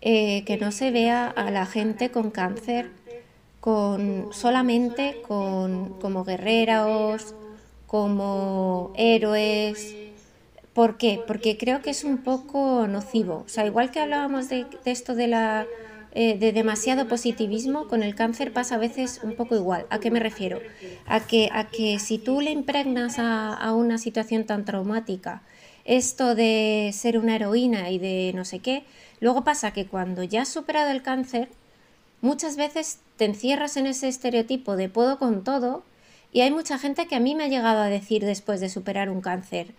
[0.00, 2.88] eh, que no se vea a la gente con cáncer
[3.60, 7.34] con, solamente con, como guerreros,
[7.86, 9.96] como héroes,
[10.72, 11.20] ¿Por qué?
[11.26, 13.42] Porque creo que es un poco nocivo.
[13.44, 15.66] O sea, igual que hablábamos de, esto de la
[16.12, 19.86] eh, de demasiado positivismo, con el cáncer pasa a veces un poco igual.
[19.90, 20.60] ¿A qué me refiero?
[21.06, 25.42] A que, a que si tú le impregnas a, a una situación tan traumática
[25.84, 28.84] esto de ser una heroína y de no sé qué,
[29.20, 31.48] luego pasa que cuando ya has superado el cáncer,
[32.20, 35.82] muchas veces te encierras en ese estereotipo de puedo con todo
[36.32, 39.10] y hay mucha gente que a mí me ha llegado a decir después de superar
[39.10, 39.74] un cáncer,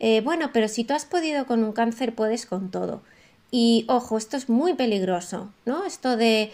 [0.00, 3.02] eh, bueno, pero si tú has podido con un cáncer, puedes con todo.
[3.50, 5.84] Y ojo, esto es muy peligroso, ¿no?
[5.84, 6.52] Esto de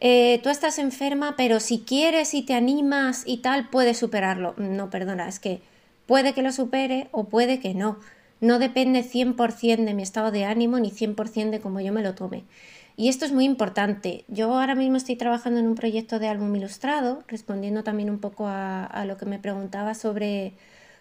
[0.00, 4.54] eh, tú estás enferma, pero si quieres y te animas y tal, puedes superarlo.
[4.56, 5.60] No, perdona, es que
[6.06, 7.98] puede que lo supere o puede que no.
[8.40, 12.14] No depende 100% de mi estado de ánimo ni 100% de cómo yo me lo
[12.14, 12.44] tome.
[12.96, 14.24] Y esto es muy importante.
[14.28, 18.46] Yo ahora mismo estoy trabajando en un proyecto de álbum ilustrado, respondiendo también un poco
[18.48, 20.54] a lo que me preguntaba sobre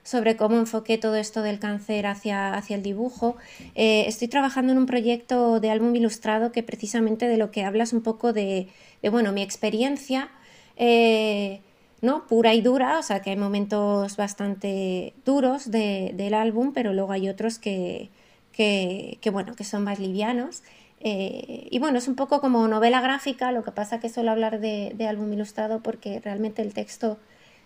[0.05, 3.37] sobre cómo enfoqué todo esto del cáncer hacia, hacia el dibujo.
[3.73, 7.91] Eh, estoy trabajando en un proyecto de álbum ilustrado que precisamente de lo que hablas
[7.91, 8.67] un poco de,
[9.09, 10.29] bueno, mi experiencia,
[10.77, 11.61] eh,
[12.01, 12.27] ¿no?
[12.27, 17.27] Pura y dura, o sea que hay momentos bastante duros del álbum, pero luego hay
[17.27, 18.11] otros que,
[18.51, 20.61] que, bueno, que son más livianos.
[21.01, 24.59] Eh, y bueno, es un poco como novela gráfica, lo que pasa que suelo hablar
[24.59, 27.17] de, álbum ilustrado porque realmente el texto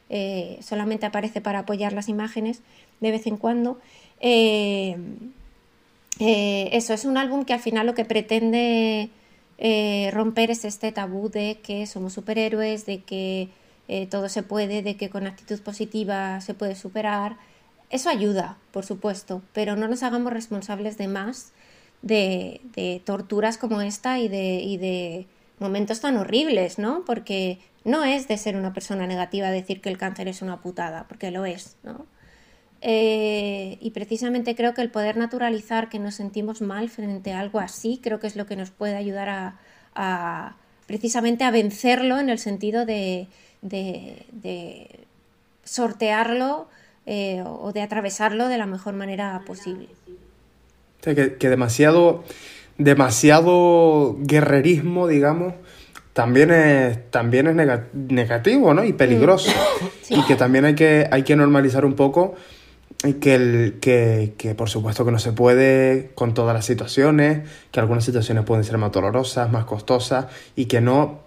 [0.10, 2.62] eh, solamente aparece para apoyar las imágenes
[3.00, 3.80] de vez en cuando.
[4.20, 4.98] Eh,
[6.20, 9.10] eso es un álbum que al final lo que pretende
[10.12, 13.50] romper es este tabú de que somos superhéroes, de que
[14.10, 17.38] todo se puede, de que con actitud positiva se puede superar.
[17.90, 21.54] Eso ayuda, por supuesto, pero no nos hagamos responsables de más
[22.02, 25.28] de, torturas como esta y de, y de
[25.60, 27.04] momentos tan horribles, ¿no?
[27.06, 31.06] Porque no es de ser una persona negativa decir que el cáncer es una putada,
[31.08, 32.06] porque lo es, ¿no?
[32.82, 37.60] Eh, y precisamente creo que el poder naturalizar que nos sentimos mal frente a algo
[37.60, 39.58] así, creo que es lo que nos puede ayudar
[39.96, 40.56] a,
[40.88, 43.28] precisamente a vencerlo en el sentido de,
[45.66, 46.68] sortearlo
[47.06, 49.90] eh, o de atravesarlo de la mejor manera posible.
[51.02, 52.24] Que, que demasiado,
[52.78, 55.54] demasiado guerrerismo, digamos,
[56.14, 58.84] también es, también es negativo, ¿no?
[58.84, 59.52] Y peligroso.
[60.12, 62.34] Y que también hay que, hay que normalizar un poco
[63.22, 67.80] que, el, que, que, por supuesto que no se puede con todas las situaciones, que
[67.80, 70.26] algunas situaciones pueden ser más dolorosas, más costosas
[70.56, 71.20] y que no,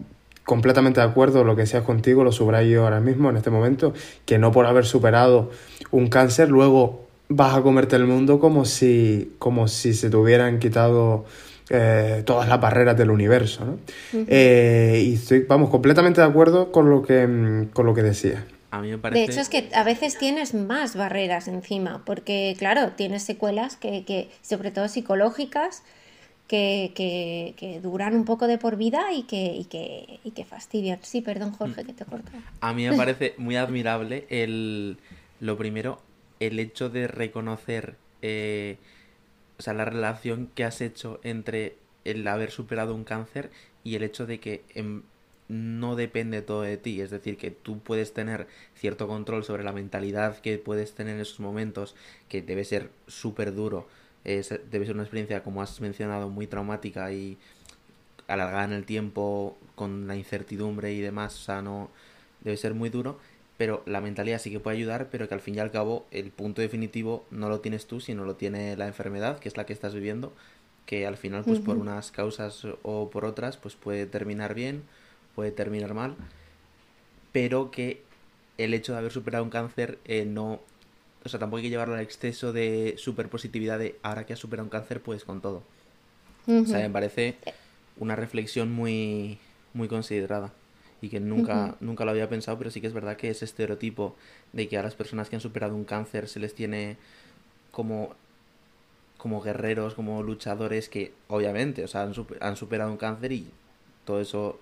[0.44, 3.94] completamente de acuerdo, lo que seas contigo, lo subrayo ahora mismo, en este momento,
[4.26, 5.50] que no por haber superado
[5.92, 10.58] un cáncer, luego vas a comerte el mundo como si, como si se te hubieran
[10.58, 11.24] quitado
[11.70, 13.64] eh, todas las barreras del universo.
[13.64, 13.78] ¿no?
[14.28, 18.44] Eh, y estoy, vamos, completamente de acuerdo con lo que, mm, con lo que decía.
[18.70, 19.20] A mí me parece...
[19.20, 24.04] De hecho, es que a veces tienes más barreras encima, porque, claro, tienes secuelas que,
[24.04, 25.82] que sobre todo psicológicas,
[26.46, 30.44] que, que, que, duran un poco de por vida y que, y que, y que
[30.44, 30.98] fastidian.
[31.02, 31.86] Sí, perdón, Jorge, mm.
[31.86, 32.32] que te corto.
[32.60, 34.98] A mí me parece muy admirable el,
[35.40, 36.00] lo primero,
[36.46, 38.76] el hecho de reconocer eh,
[39.58, 43.50] o sea, la relación que has hecho entre el haber superado un cáncer
[43.84, 45.02] y el hecho de que em,
[45.48, 49.72] no depende todo de ti, es decir, que tú puedes tener cierto control sobre la
[49.72, 51.94] mentalidad que puedes tener en esos momentos,
[52.28, 53.86] que debe ser súper duro,
[54.24, 57.38] debe ser una experiencia, como has mencionado, muy traumática y
[58.26, 61.90] alargada en el tiempo con la incertidumbre y demás, o sea, no
[62.40, 63.18] debe ser muy duro,
[63.56, 66.30] pero la mentalidad sí que puede ayudar, pero que al fin y al cabo el
[66.30, 69.72] punto definitivo no lo tienes tú, sino lo tiene la enfermedad, que es la que
[69.72, 70.32] estás viviendo,
[70.86, 74.82] que al final pues por unas causas o por otras pues puede terminar bien,
[75.34, 76.16] puede terminar mal,
[77.32, 78.02] pero que
[78.58, 80.60] el hecho de haber superado un cáncer eh, no
[81.24, 84.64] o sea, tampoco hay que llevarlo al exceso de superpositividad de ahora que has superado
[84.64, 85.62] un cáncer, pues con todo.
[86.48, 87.36] O sea, me parece
[87.96, 89.38] una reflexión muy,
[89.72, 90.52] muy considerada
[91.02, 94.14] y que nunca, nunca lo había pensado, pero sí que es verdad que ese estereotipo
[94.52, 96.96] de que a las personas que han superado un cáncer se les tiene
[97.72, 98.14] como,
[99.18, 103.48] como guerreros, como luchadores que obviamente, o sea, han, han superado un cáncer y
[104.06, 104.60] todo eso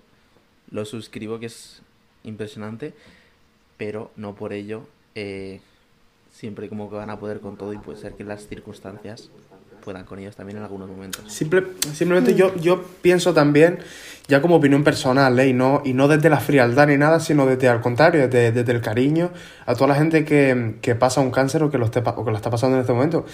[0.71, 1.83] lo suscribo que es
[2.23, 2.95] impresionante,
[3.77, 5.61] pero no por ello eh,
[6.31, 9.29] siempre como que van a poder con todo y puede ser que las circunstancias
[9.81, 11.25] puedan con ellos también en algunos momentos.
[11.27, 11.63] Simple,
[11.93, 13.79] simplemente yo, yo pienso también,
[14.27, 15.49] ya como opinión personal, ¿eh?
[15.49, 18.71] y, no, y no desde la frialdad ni nada, sino desde al contrario, desde, desde
[18.71, 19.31] el cariño
[19.65, 22.49] a toda la gente que, que pasa un cáncer o que, lo que lo está
[22.49, 23.25] pasando en este momento.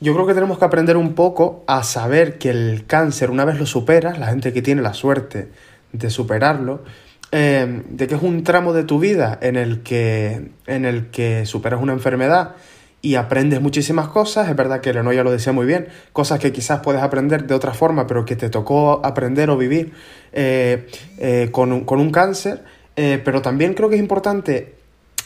[0.00, 3.58] Yo creo que tenemos que aprender un poco a saber que el cáncer, una vez
[3.58, 5.48] lo superas, la gente que tiene la suerte
[5.92, 6.84] de superarlo,
[7.30, 11.44] Em, de que es un tramo de tu vida en el que, en el que
[11.44, 12.54] superas una enfermedad
[13.00, 16.52] y aprendes muchísimas cosas, es verdad que Leno ya lo decía muy bien, cosas que
[16.52, 19.92] quizás puedes aprender de otra forma, pero que te tocó aprender o vivir
[20.32, 20.88] eh,
[21.18, 22.64] eh, con, un, con, un, cáncer,
[22.96, 24.74] eh, pero también creo que es importante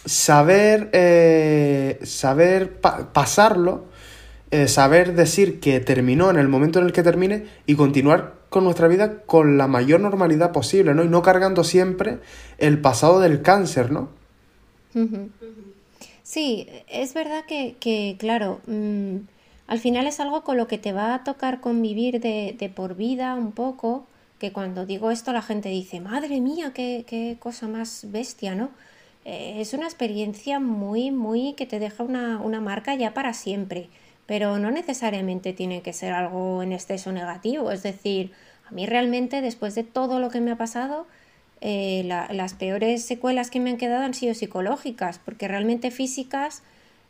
[0.05, 0.91] saber,
[2.03, 2.79] saber
[3.12, 3.87] pasarlo,
[4.66, 8.87] saber decir que terminó en el momento en el que termine y continuar con nuestra
[8.87, 11.05] vida con la mayor normalidad posible, ¿no?
[11.05, 12.18] Y no cargando siempre
[12.59, 14.11] el pasado del cáncer, ¿no?
[16.33, 19.16] Sí, es verdad que, claro, mm,
[19.66, 23.35] al final es algo con lo que te va a tocar convivir de, por vida
[23.35, 24.07] un poco,
[24.39, 28.70] que cuando digo esto la gente dice, madre mía, qué, qué cosa más bestia, ¿no?
[29.26, 33.91] Eh, es una experiencia muy, muy que te deja una, una marca ya para siempre
[34.24, 37.70] pero no necesariamente tiene que ser algo en exceso negativo.
[37.72, 38.33] Es decir,
[38.66, 41.07] a mí realmente después de todo lo que me ha pasado,
[41.64, 46.64] eh, las peores secuelas que me han quedado han sido psicológicas, porque realmente físicas,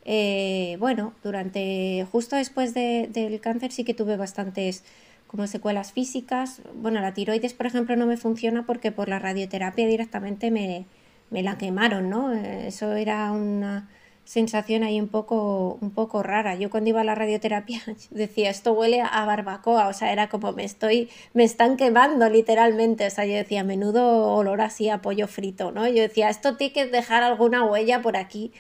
[0.05, 4.85] eh, bueno, durante justo después del cáncer sí que tuve bastantes
[5.27, 6.61] como secuelas físicas.
[6.75, 10.85] Bueno, la tiroides, por ejemplo, no me funciona porque por la radioterapia directamente me,
[11.31, 12.31] me la quemaron, ¿no?
[12.33, 13.89] Eso era una
[14.25, 16.55] sensación ahí un poco, un poco rara.
[16.55, 20.53] Yo cuando iba a la radioterapia decía, esto huele a barbacoa, o sea, era como
[20.53, 25.27] me estoy, me están quemando literalmente, o sea, yo decía, menudo olor así a pollo
[25.27, 25.87] frito, ¿no?
[25.89, 28.53] Yo decía, esto tiene que dejar alguna huella por aquí.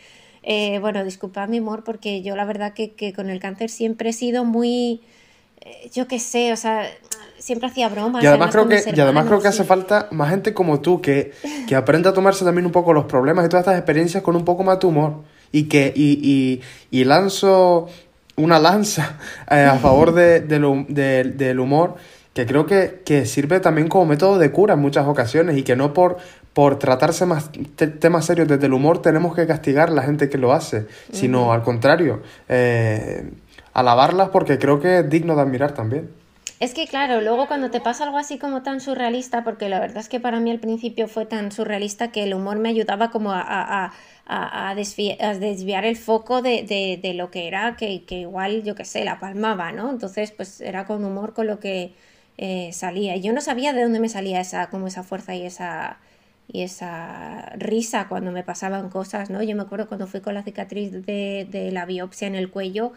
[0.42, 4.10] Eh, bueno, disculpad mi amor, porque yo la verdad que, que con el cáncer siempre
[4.10, 5.00] he sido muy,
[5.60, 6.84] eh, yo qué sé, o sea,
[7.38, 8.24] siempre hacía bromas.
[8.24, 11.32] Y además, creo que, y además creo que hace falta más gente como tú que,
[11.68, 14.44] que aprenda a tomarse también un poco los problemas y todas estas experiencias con un
[14.44, 17.88] poco más de humor y que y, y, lanzo
[18.36, 19.18] una lanza
[19.50, 21.96] eh, a favor de, del humor
[22.34, 25.76] que creo que, que, sirve también como método de cura en muchas ocasiones y que
[25.76, 26.16] no por,
[26.54, 27.50] por tratarse más
[28.00, 31.52] temas serios desde el humor tenemos que castigar a la gente que lo hace, sino
[31.52, 33.30] al contrario, eh,
[33.74, 36.21] alabarlas porque creo que es digno de admirar también.
[36.62, 39.96] Es que claro, luego cuando te pasa algo así como tan surrealista, porque la verdad
[39.96, 43.32] es que para mí al principio fue tan surrealista que el humor me ayudaba como
[43.34, 49.72] a desviar, el foco de, lo que era, que, igual, yo qué sé, la palmaba,
[49.72, 49.90] ¿no?
[49.90, 51.94] Entonces, pues era con humor con lo que
[52.38, 53.16] eh, salía.
[53.16, 55.98] Y yo no sabía de dónde me salía esa, como esa fuerza y esa,
[56.46, 59.42] y esa risa cuando me pasaban cosas, ¿no?
[59.42, 62.92] Yo me acuerdo cuando fui con la cicatriz de la biopsia en el cuello,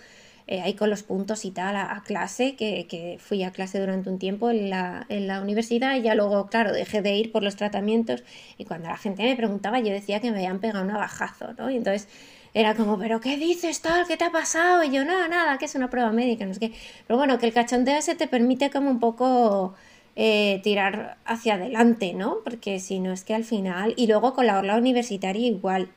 [0.47, 4.09] eh, ahí con los puntos y tal a, clase, que, que, fui a clase durante
[4.09, 7.43] un tiempo en la, en la universidad y ya luego, claro, dejé de ir por
[7.43, 8.23] los tratamientos
[8.57, 11.71] y cuando la gente me preguntaba yo decía que me habían pegado un navajazo, ¿no?
[11.71, 12.07] Y entonces
[12.53, 14.07] era como, ¿pero qué dices tal?
[14.07, 14.83] ¿Qué te ha pasado?
[14.83, 16.73] Y yo, no, nada, que es una prueba médica, no sé qué.
[17.05, 19.75] Pero bueno, que el cachondeo ese te permite como un poco
[20.15, 22.37] eh, tirar hacia adelante, ¿no?
[22.45, 25.89] Porque si no es que al final, y luego con la orla universitaria igual,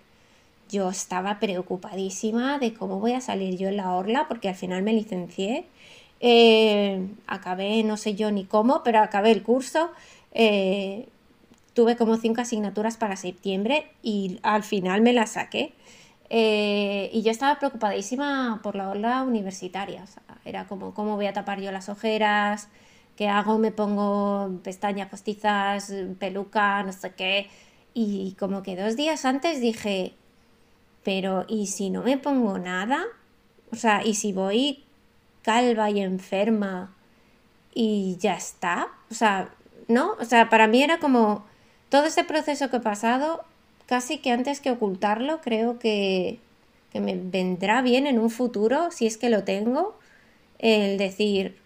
[0.68, 4.82] yo estaba preocupadísima de cómo voy a salir yo en la orla, porque al final
[4.82, 5.66] me licencié.
[6.20, 9.90] Eh, acabé, no sé yo ni cómo, pero acabé el curso.
[10.32, 11.08] Eh,
[11.74, 15.72] tuve como cinco asignaturas para septiembre y al final me las saqué.
[16.30, 20.04] Eh, y yo estaba preocupadísima por la orla universitaria.
[20.44, 22.68] era como, ¿cómo voy a tapar yo las ojeras?
[23.16, 23.58] ¿Qué hago?
[23.58, 27.48] Me pongo pestañas postizas, peluca, no sé qué.
[27.94, 30.14] Y como que dos días antes dije,
[31.08, 33.06] pero ¿y si no me pongo nada?
[33.72, 34.84] O sea, ¿y si voy
[35.40, 36.94] calva y enferma
[37.72, 38.88] y ya está?
[39.10, 39.48] o sea,
[39.86, 40.16] ¿no?
[40.20, 41.46] O sea, para mí era como
[41.88, 43.42] todo este proceso que he pasado,
[43.86, 46.40] casi que antes que ocultarlo, creo que,
[46.92, 49.98] que me vendrá bien en un futuro, si es que lo tengo,
[50.58, 51.56] el decir,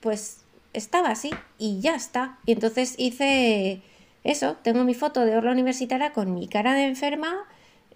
[0.00, 0.38] pues
[0.72, 2.40] estaba así y ya está.
[2.44, 3.80] Y entonces hice
[4.24, 7.46] eso, tengo mi foto de orla universitaria con mi cara de enferma,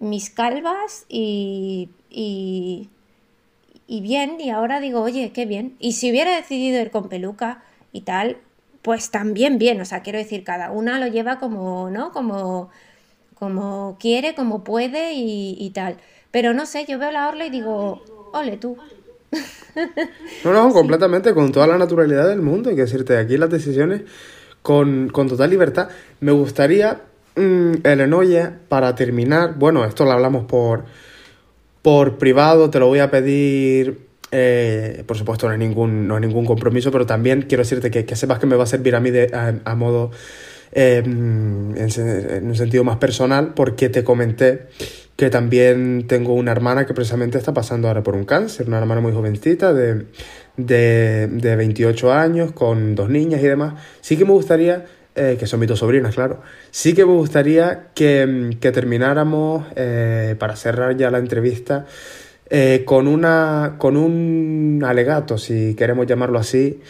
[0.00, 2.88] mis calvas y, y,
[3.86, 5.76] y bien, y ahora digo, oye, qué bien.
[5.78, 8.38] Y si hubiera decidido ir con peluca y tal,
[8.82, 12.10] pues también bien, o sea, quiero decir, cada una lo lleva como, ¿no?
[12.12, 12.70] Como,
[13.38, 15.96] como quiere, como puede y, y tal.
[16.30, 18.76] Pero no sé, yo veo la orla y digo, ole tú.
[20.44, 22.70] No, no, completamente, con toda la naturalidad del mundo.
[22.70, 24.02] Hay que decirte, aquí las decisiones
[24.62, 25.88] con, con total libertad.
[26.20, 27.02] Me gustaría,
[27.40, 30.84] mmm, Elenoya, para terminar, bueno, esto lo hablamos por,
[31.82, 34.08] por privado, te lo voy a pedir.
[34.32, 38.04] eh, por supuesto, no hay, ningún, no hay ningún compromiso, pero también quiero decirte que,
[38.04, 39.30] que sepas que me va a servir a mí de,
[39.64, 40.10] a, modo
[40.72, 44.68] eh, en, en un sentido más personal, porque te comenté
[45.16, 49.02] que también tengo una hermana que precisamente está pasando ahora por un cáncer, una hermana
[49.02, 50.06] muy jovencita de,
[50.56, 53.74] de, de 28 años, con dos niñas y demás.
[54.00, 56.40] Sí que me gustaría, eh, que son mis dos sobrinas, claro,
[56.70, 61.86] sí que me gustaría que, que termináramos, eh, para cerrar ya la entrevista,
[62.48, 66.80] eh, con, una, con un alegato, si queremos llamarlo así,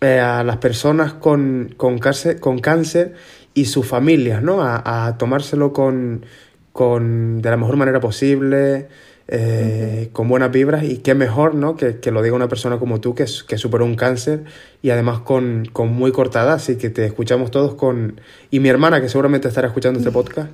[0.00, 3.14] a las personas con, con, cáncer, con cáncer
[3.54, 4.62] y sus familias, ¿no?
[4.62, 6.24] A, a tomárselo con,
[6.72, 8.88] con, de la mejor manera posible,
[9.28, 11.76] eh, con buenas vibras y qué mejor, ¿no?
[11.76, 14.44] Que, que lo diga una persona como tú que, que superó un cáncer
[14.82, 18.20] y además con, con muy cortada, así que te escuchamos todos con...
[18.50, 20.50] Y mi hermana, que seguramente estará escuchando este podcast,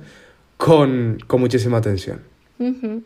[0.57, 2.21] con, con muchísima atención.
[2.57, 3.03] Uh -huh.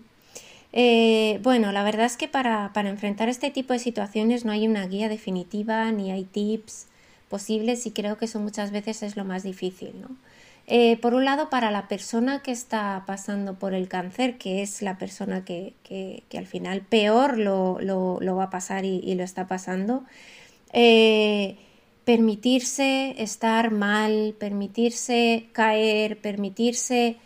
[0.73, 4.67] Eh, bueno, la verdad es que para, para, enfrentar este tipo de situaciones no hay
[4.67, 6.87] una guía definitiva ni hay tips
[7.29, 10.09] posibles y creo que eso muchas veces es lo más difícil, ¿no?
[10.69, 14.81] Eh, por un lado, para la persona que está pasando por el cáncer, que es
[14.81, 19.15] la persona que, que, que al final peor lo, lo, lo, va a pasar y,
[19.15, 20.03] lo está pasando,
[20.73, 21.57] eh,
[22.05, 27.17] permitirse estar mal, permitirse caer, permitirse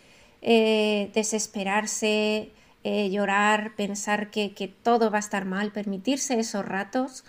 [0.42, 2.52] eh, desesperarse,
[2.84, 7.24] llorar, pensar que, que, todo va a estar mal, permitirse esos ratos,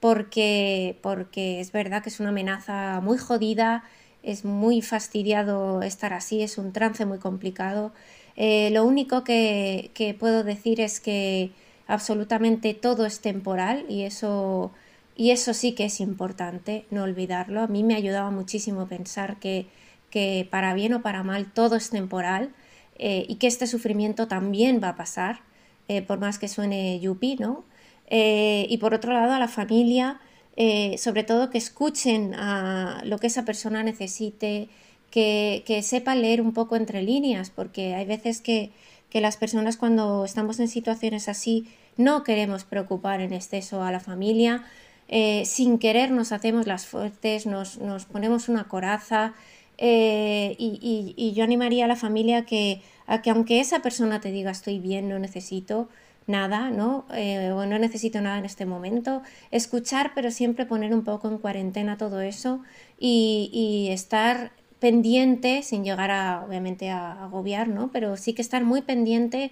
[0.00, 3.84] porque, porque es verdad que es una amenaza muy jodida,
[4.26, 7.92] es muy fastidiado estar así, es un trance muy complicado.
[8.36, 11.52] Eh, lo único que, que, puedo decir es que
[11.86, 14.72] absolutamente todo es temporal y eso,
[15.16, 17.62] y eso sí que es importante, no olvidarlo.
[17.62, 19.66] A mí me ayudaba muchísimo pensar que,
[20.10, 22.50] que para bien o para mal todo es temporal
[22.98, 25.40] eh, y que este sufrimiento también va a pasar,
[25.86, 27.64] eh, por más que suene yupi, ¿no?
[28.08, 30.20] Y por otro lado, a la familia,
[30.56, 34.68] eh, sobre todo que escuchen a lo que esa persona necesite,
[35.10, 38.70] que, que sepan leer un poco entre líneas, porque hay veces que,
[39.10, 44.00] que, las personas cuando estamos en situaciones así no queremos preocupar en exceso a la
[44.00, 44.64] familia,
[45.08, 49.34] eh, sin querer nos hacemos las fuertes, nos, nos ponemos una coraza.
[49.78, 54.20] Eh, y, y, y, yo animaría a la familia que, a que aunque esa persona
[54.20, 55.90] te diga estoy bien, no necesito,
[56.26, 57.06] nada, ¿no?
[57.14, 59.22] Eh, o no necesito nada en este momento.
[59.50, 62.62] Escuchar, pero siempre poner un poco en cuarentena todo eso
[62.98, 67.90] y, estar pendiente, sin llegar a, obviamente, a agobiar, ¿no?
[67.92, 69.50] Pero sí que estar muy pendiente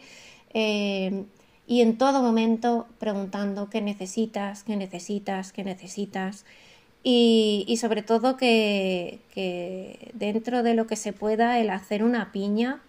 [0.53, 1.25] eh,
[1.67, 6.45] y en todo momento preguntando qué necesitas, qué necesitas, qué necesitas.
[7.03, 9.21] Y, sobre todo que
[10.15, 12.81] dentro de lo que se pueda, el hacer una piña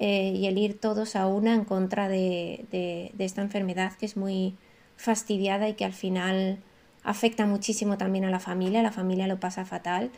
[0.00, 4.54] eh, y el ir todos a una en contra de, esta enfermedad que es muy
[4.96, 6.58] fastidiada y que al final
[7.02, 10.12] afecta muchísimo también a la familia, la familia lo pasa fatal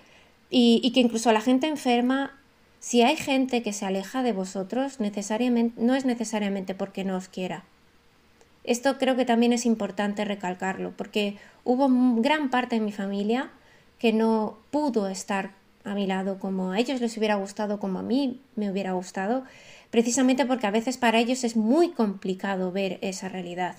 [0.50, 2.38] y, y que incluso la gente enferma,
[2.78, 7.28] si hay gente que se aleja de vosotros, necesariamente, no es necesariamente porque no os
[7.28, 7.64] quiera.
[8.64, 11.88] Esto creo que también es importante recalcarlo, porque hubo
[12.20, 13.50] gran parte de mi familia
[13.98, 15.52] que no pudo estar
[15.84, 19.44] a mi lado como a ellos les hubiera gustado, como a mí me hubiera gustado,
[19.90, 23.76] precisamente porque a veces para ellos es muy complicado ver esa realidad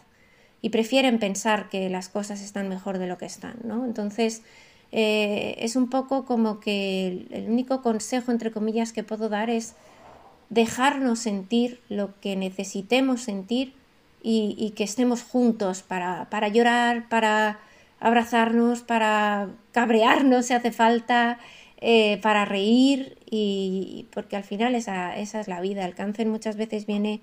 [0.61, 3.85] y prefieren pensar que las cosas están mejor de lo que están, ¿no?
[3.85, 4.43] Entonces,
[4.91, 9.75] eh, es un poco como que el, único consejo, entre comillas, que puedo dar es
[10.49, 13.73] dejarnos sentir lo que necesitemos sentir
[14.21, 17.59] y, y que estemos juntos para, para llorar, para
[17.99, 21.39] abrazarnos, para cabrearnos si hace falta,
[21.81, 25.83] eh, para reír y porque al final esa, esa, es la vida.
[25.85, 27.21] El cáncer muchas veces viene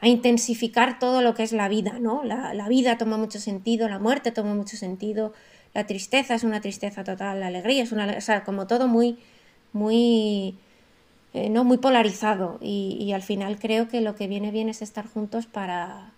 [0.00, 2.24] a intensificar todo lo que es la vida, ¿no?
[2.24, 5.34] La, la, vida toma mucho sentido, la muerte toma mucho sentido,
[5.74, 9.18] la tristeza es una tristeza total, la alegría es una, o sea, como todo muy,
[9.72, 10.56] muy,
[11.34, 14.82] eh, no muy polarizado y, y, al final creo que lo que viene bien es
[14.82, 16.12] estar juntos para,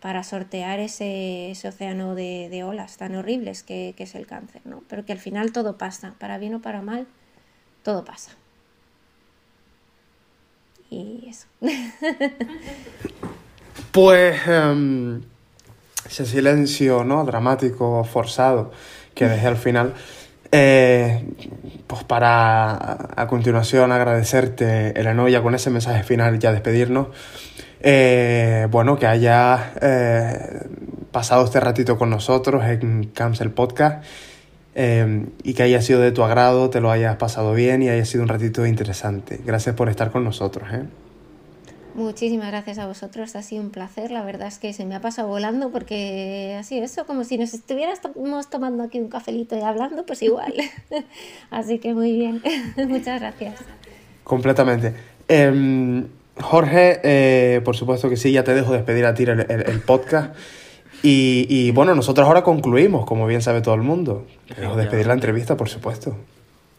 [0.00, 4.62] para sortear ese, ese océano de, de, olas tan horribles que, que es el cáncer,
[4.64, 4.82] ¿no?
[4.88, 7.06] Pero que al final todo pasa, para bien o para mal,
[7.82, 8.32] todo pasa.
[10.90, 11.46] Y eso.
[13.92, 15.20] pues um,
[16.06, 17.24] ese silencio, ¿no?
[17.24, 18.72] Dramático, forzado,
[19.14, 19.94] que dejé al final.
[20.52, 21.24] Eh,
[21.86, 27.08] pues para a continuación agradecerte, Elena, con ese mensaje final ya despedirnos.
[27.82, 30.66] Eh, bueno, que haya eh,
[31.12, 34.04] pasado este ratito con nosotros en Cancel Podcast
[34.74, 38.04] eh, y que haya sido de tu agrado, te lo hayas pasado bien y haya
[38.04, 39.40] sido un ratito interesante.
[39.44, 40.68] Gracias por estar con nosotros.
[40.72, 40.84] ¿eh?
[41.94, 44.10] Muchísimas gracias a vosotros, ha sido un placer.
[44.10, 47.52] La verdad es que se me ha pasado volando porque así eso, como si nos
[47.52, 50.54] estuviéramos tomando aquí un cafelito y hablando, pues igual.
[51.50, 52.42] así que muy bien,
[52.88, 53.56] muchas gracias.
[54.22, 54.94] Completamente.
[55.26, 56.04] Eh,
[56.40, 59.80] Jorge, eh, por supuesto que sí, ya te dejo despedir a ti el, el, el
[59.80, 60.34] podcast.
[61.02, 64.26] Y, y, bueno, nosotros ahora concluimos, como bien sabe todo el mundo.
[64.54, 66.16] Dejo despedir la entrevista, por supuesto.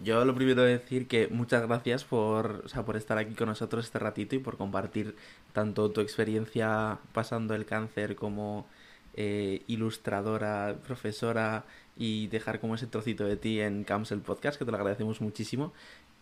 [0.03, 3.86] Yo lo primero decir que muchas gracias por, o sea, por estar aquí con nosotros
[3.86, 5.15] este ratito y por compartir
[5.53, 8.65] tanto tu experiencia pasando el cáncer como
[9.13, 11.65] eh, ilustradora, profesora
[11.97, 15.22] y dejar como ese trocito de ti en Camps el podcast, que te lo agradecemos
[15.22, 15.72] muchísimo.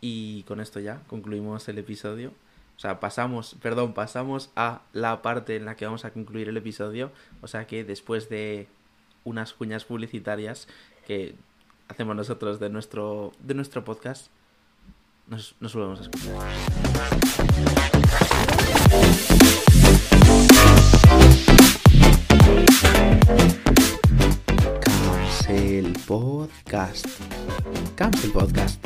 [0.02, 2.34] Y con esto ya concluimos el episodio.
[2.80, 6.56] O sea, pasamos, perdón, pasamos a la parte en la que vamos a concluir el
[6.56, 7.12] episodio.
[7.42, 8.70] O sea que después de
[9.26, 10.70] unas cuñas publicitarias
[11.06, 11.36] que
[11.90, 14.28] hacemos nosotros de nuestro, de nuestro podcast,
[15.28, 16.32] nos, nos volvemos a escuchar.
[24.86, 27.06] Cancel Podcast.
[27.98, 28.80] Cancel Podcast.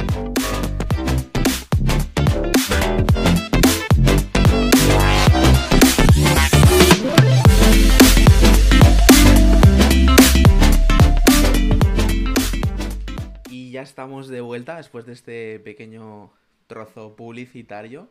[13.94, 16.32] Estamos de vuelta después de este pequeño
[16.66, 18.10] trozo publicitario.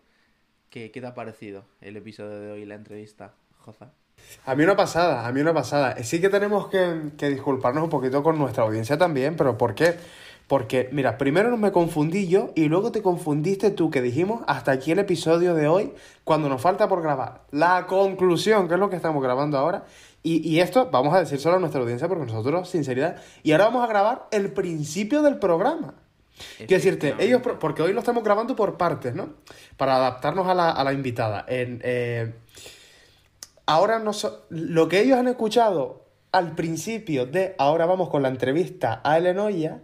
[0.71, 3.93] ¿Qué, ¿Qué, te ha parecido el episodio de hoy, la entrevista, Joza?
[4.45, 6.03] A mí una pasada, a mí una pasada.
[6.03, 9.97] Sí que tenemos que, que disculparnos un poquito con nuestra audiencia también, pero ¿por qué?
[10.49, 14.93] Porque, mira, primero me confundí yo y luego te confundiste tú, que dijimos hasta aquí
[14.93, 15.95] el episodio de hoy,
[16.25, 17.43] cuando nos falta por grabar.
[17.53, 19.85] La conclusión, que es lo que estamos grabando ahora.
[20.23, 23.17] Y, y, esto vamos a decir solo a nuestra audiencia porque nosotros, sinceridad.
[23.43, 25.95] Y ahora vamos a grabar el principio del programa.
[26.59, 29.31] Quiero decirte, ellos, porque hoy lo estamos grabando por partes, ¿no?
[29.77, 31.45] Para adaptarnos a la, a la invitada.
[31.49, 32.35] En, eh,
[33.67, 38.29] ahora no so, lo que ellos han escuchado al principio de ahora vamos con la
[38.29, 39.81] entrevista a Elenoya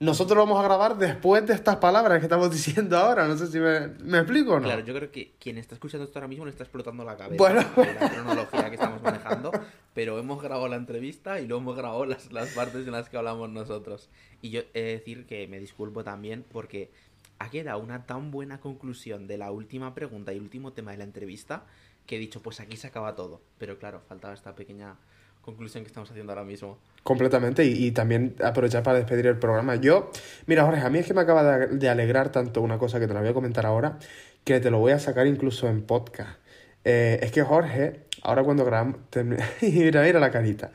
[0.00, 3.26] nosotros lo vamos a grabar después de estas palabras que estamos diciendo ahora.
[3.26, 4.66] No sé si me, me explico o no.
[4.66, 7.36] Claro, yo creo que quien está escuchando esto ahora mismo le está explotando la cabeza
[7.38, 7.60] bueno.
[7.76, 9.50] la cronología que estamos manejando.
[9.94, 13.16] Pero hemos grabado la entrevista y luego hemos grabado las, las partes en las que
[13.16, 14.10] hablamos nosotros.
[14.42, 16.90] Y yo he de decir que me disculpo también porque
[17.38, 21.04] ha quedado una tan buena conclusión de la última pregunta y último tema de la
[21.04, 21.64] entrevista
[22.06, 23.40] que he dicho, pues aquí se acaba todo.
[23.58, 24.96] Pero claro, faltaba esta pequeña
[25.44, 26.78] conclusión que estamos haciendo ahora mismo.
[27.02, 29.76] Completamente, y, también aprovechar para despedir el programa.
[29.76, 30.10] Yo,
[30.46, 33.14] mira, Jorge, a mí es que me acaba de, alegrar tanto una cosa que te
[33.14, 33.98] la voy a comentar ahora,
[34.42, 36.38] que te lo voy a sacar incluso en podcast.
[36.84, 38.96] Eh, es que Jorge, ahora cuando grabamos,
[39.60, 40.70] mira, mira la carita.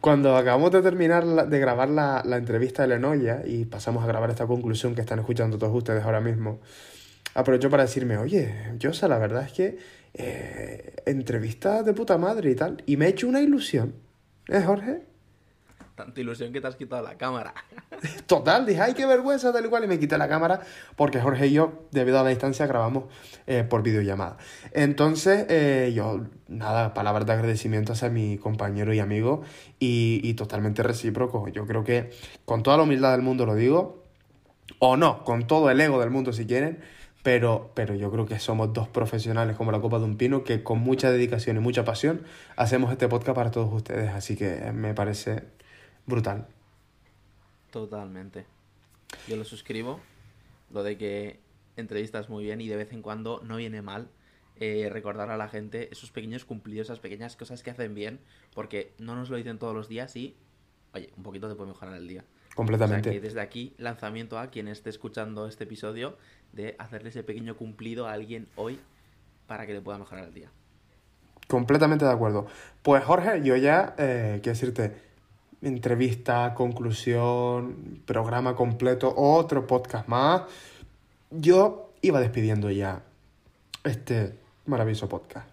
[0.00, 4.30] Cuando acabamos de terminar de grabar la, la, entrevista de Lenoya y pasamos a grabar
[4.30, 6.60] esta conclusión que están escuchando todos ustedes ahora mismo,
[7.34, 9.78] aprovecho para decirme, oye, Yosa, la verdad es que
[10.16, 14.06] eh, entrevista de puta madre y tal, y me he hecho una ilusión
[14.48, 15.02] ¿Eh, Jorge?
[15.96, 17.54] Tanta ilusión que te has quitado la cámara.
[18.26, 20.60] Total, dije, ay, qué vergüenza, tal y cual, y me quité la cámara
[20.94, 23.04] porque Jorge y yo, debido a la distancia, grabamos
[23.46, 24.36] eh, por videollamada.
[24.72, 29.42] Entonces, eh, yo, nada, palabras de agradecimiento hacia mi compañero y amigo
[29.80, 31.48] y, y totalmente recíproco.
[31.48, 32.10] Yo creo que
[32.44, 34.04] con toda la humildad del mundo lo digo,
[34.78, 36.78] o no, con todo el ego del mundo si quieren,
[37.26, 40.62] pero, pero yo creo que somos dos profesionales como la Copa de un Pino que
[40.62, 42.22] con mucha dedicación y mucha pasión
[42.54, 45.42] hacemos este podcast para todos ustedes, así que me parece
[46.06, 46.46] brutal.
[47.72, 48.46] Totalmente.
[49.26, 49.98] Yo lo suscribo,
[50.70, 51.40] lo de que
[51.76, 54.08] entrevistas muy bien y de vez en cuando no viene mal
[54.60, 58.20] eh, recordar a la gente esos pequeños cumplidos, esas pequeñas cosas que hacen bien,
[58.54, 60.36] porque no nos lo dicen todos los días y,
[60.94, 62.24] oye, un poquito te puede mejorar el día.
[62.56, 63.10] Completamente.
[63.10, 66.16] O sea que desde aquí, lanzamiento a quien esté escuchando este episodio
[66.56, 68.80] de hacerle ese pequeño cumplido a alguien hoy
[69.46, 70.50] para que le pueda mejorar el día.
[71.46, 72.46] Completamente de acuerdo.
[72.82, 74.96] Pues Jorge, yo ya, eh, quiero decirte,
[75.62, 80.42] entrevista, conclusión, programa completo, otro podcast más,
[81.30, 83.02] yo iba despidiendo ya
[83.84, 84.34] este
[84.66, 85.48] maravilloso podcast.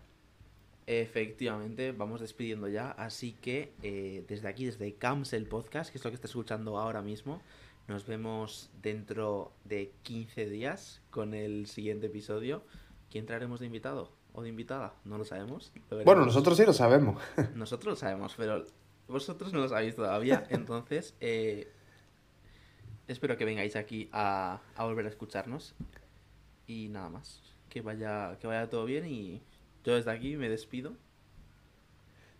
[0.86, 6.04] Efectivamente, vamos despidiendo ya, así que eh, desde aquí, desde Camps el podcast, que es
[6.04, 7.42] lo que está escuchando ahora mismo,
[7.88, 12.64] nos vemos dentro de 15 días con el siguiente episodio.
[13.12, 14.94] ¿Quién traeremos de invitado o de invitada?
[15.04, 15.72] No lo sabemos.
[16.06, 17.22] bueno, nosotros sí lo sabemos.
[17.56, 18.66] nosotros lo sabemos, pero
[19.08, 20.46] vosotros no lo sabéis todavía.
[20.50, 21.72] Entonces, eh,
[23.08, 25.76] espero que vengáis aquí a, a volver a escucharnos.
[26.66, 27.42] Y nada más.
[27.70, 29.42] Que vaya, que vaya todo bien y
[29.84, 30.94] yo desde aquí me despido.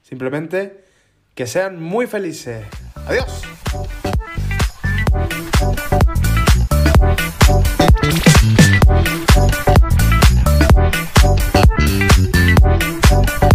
[0.02, 0.86] Simplemente
[1.36, 2.66] que sean muy felices.
[3.08, 3.44] Adiós.
[5.34, 5.74] Thank
[13.44, 13.53] you.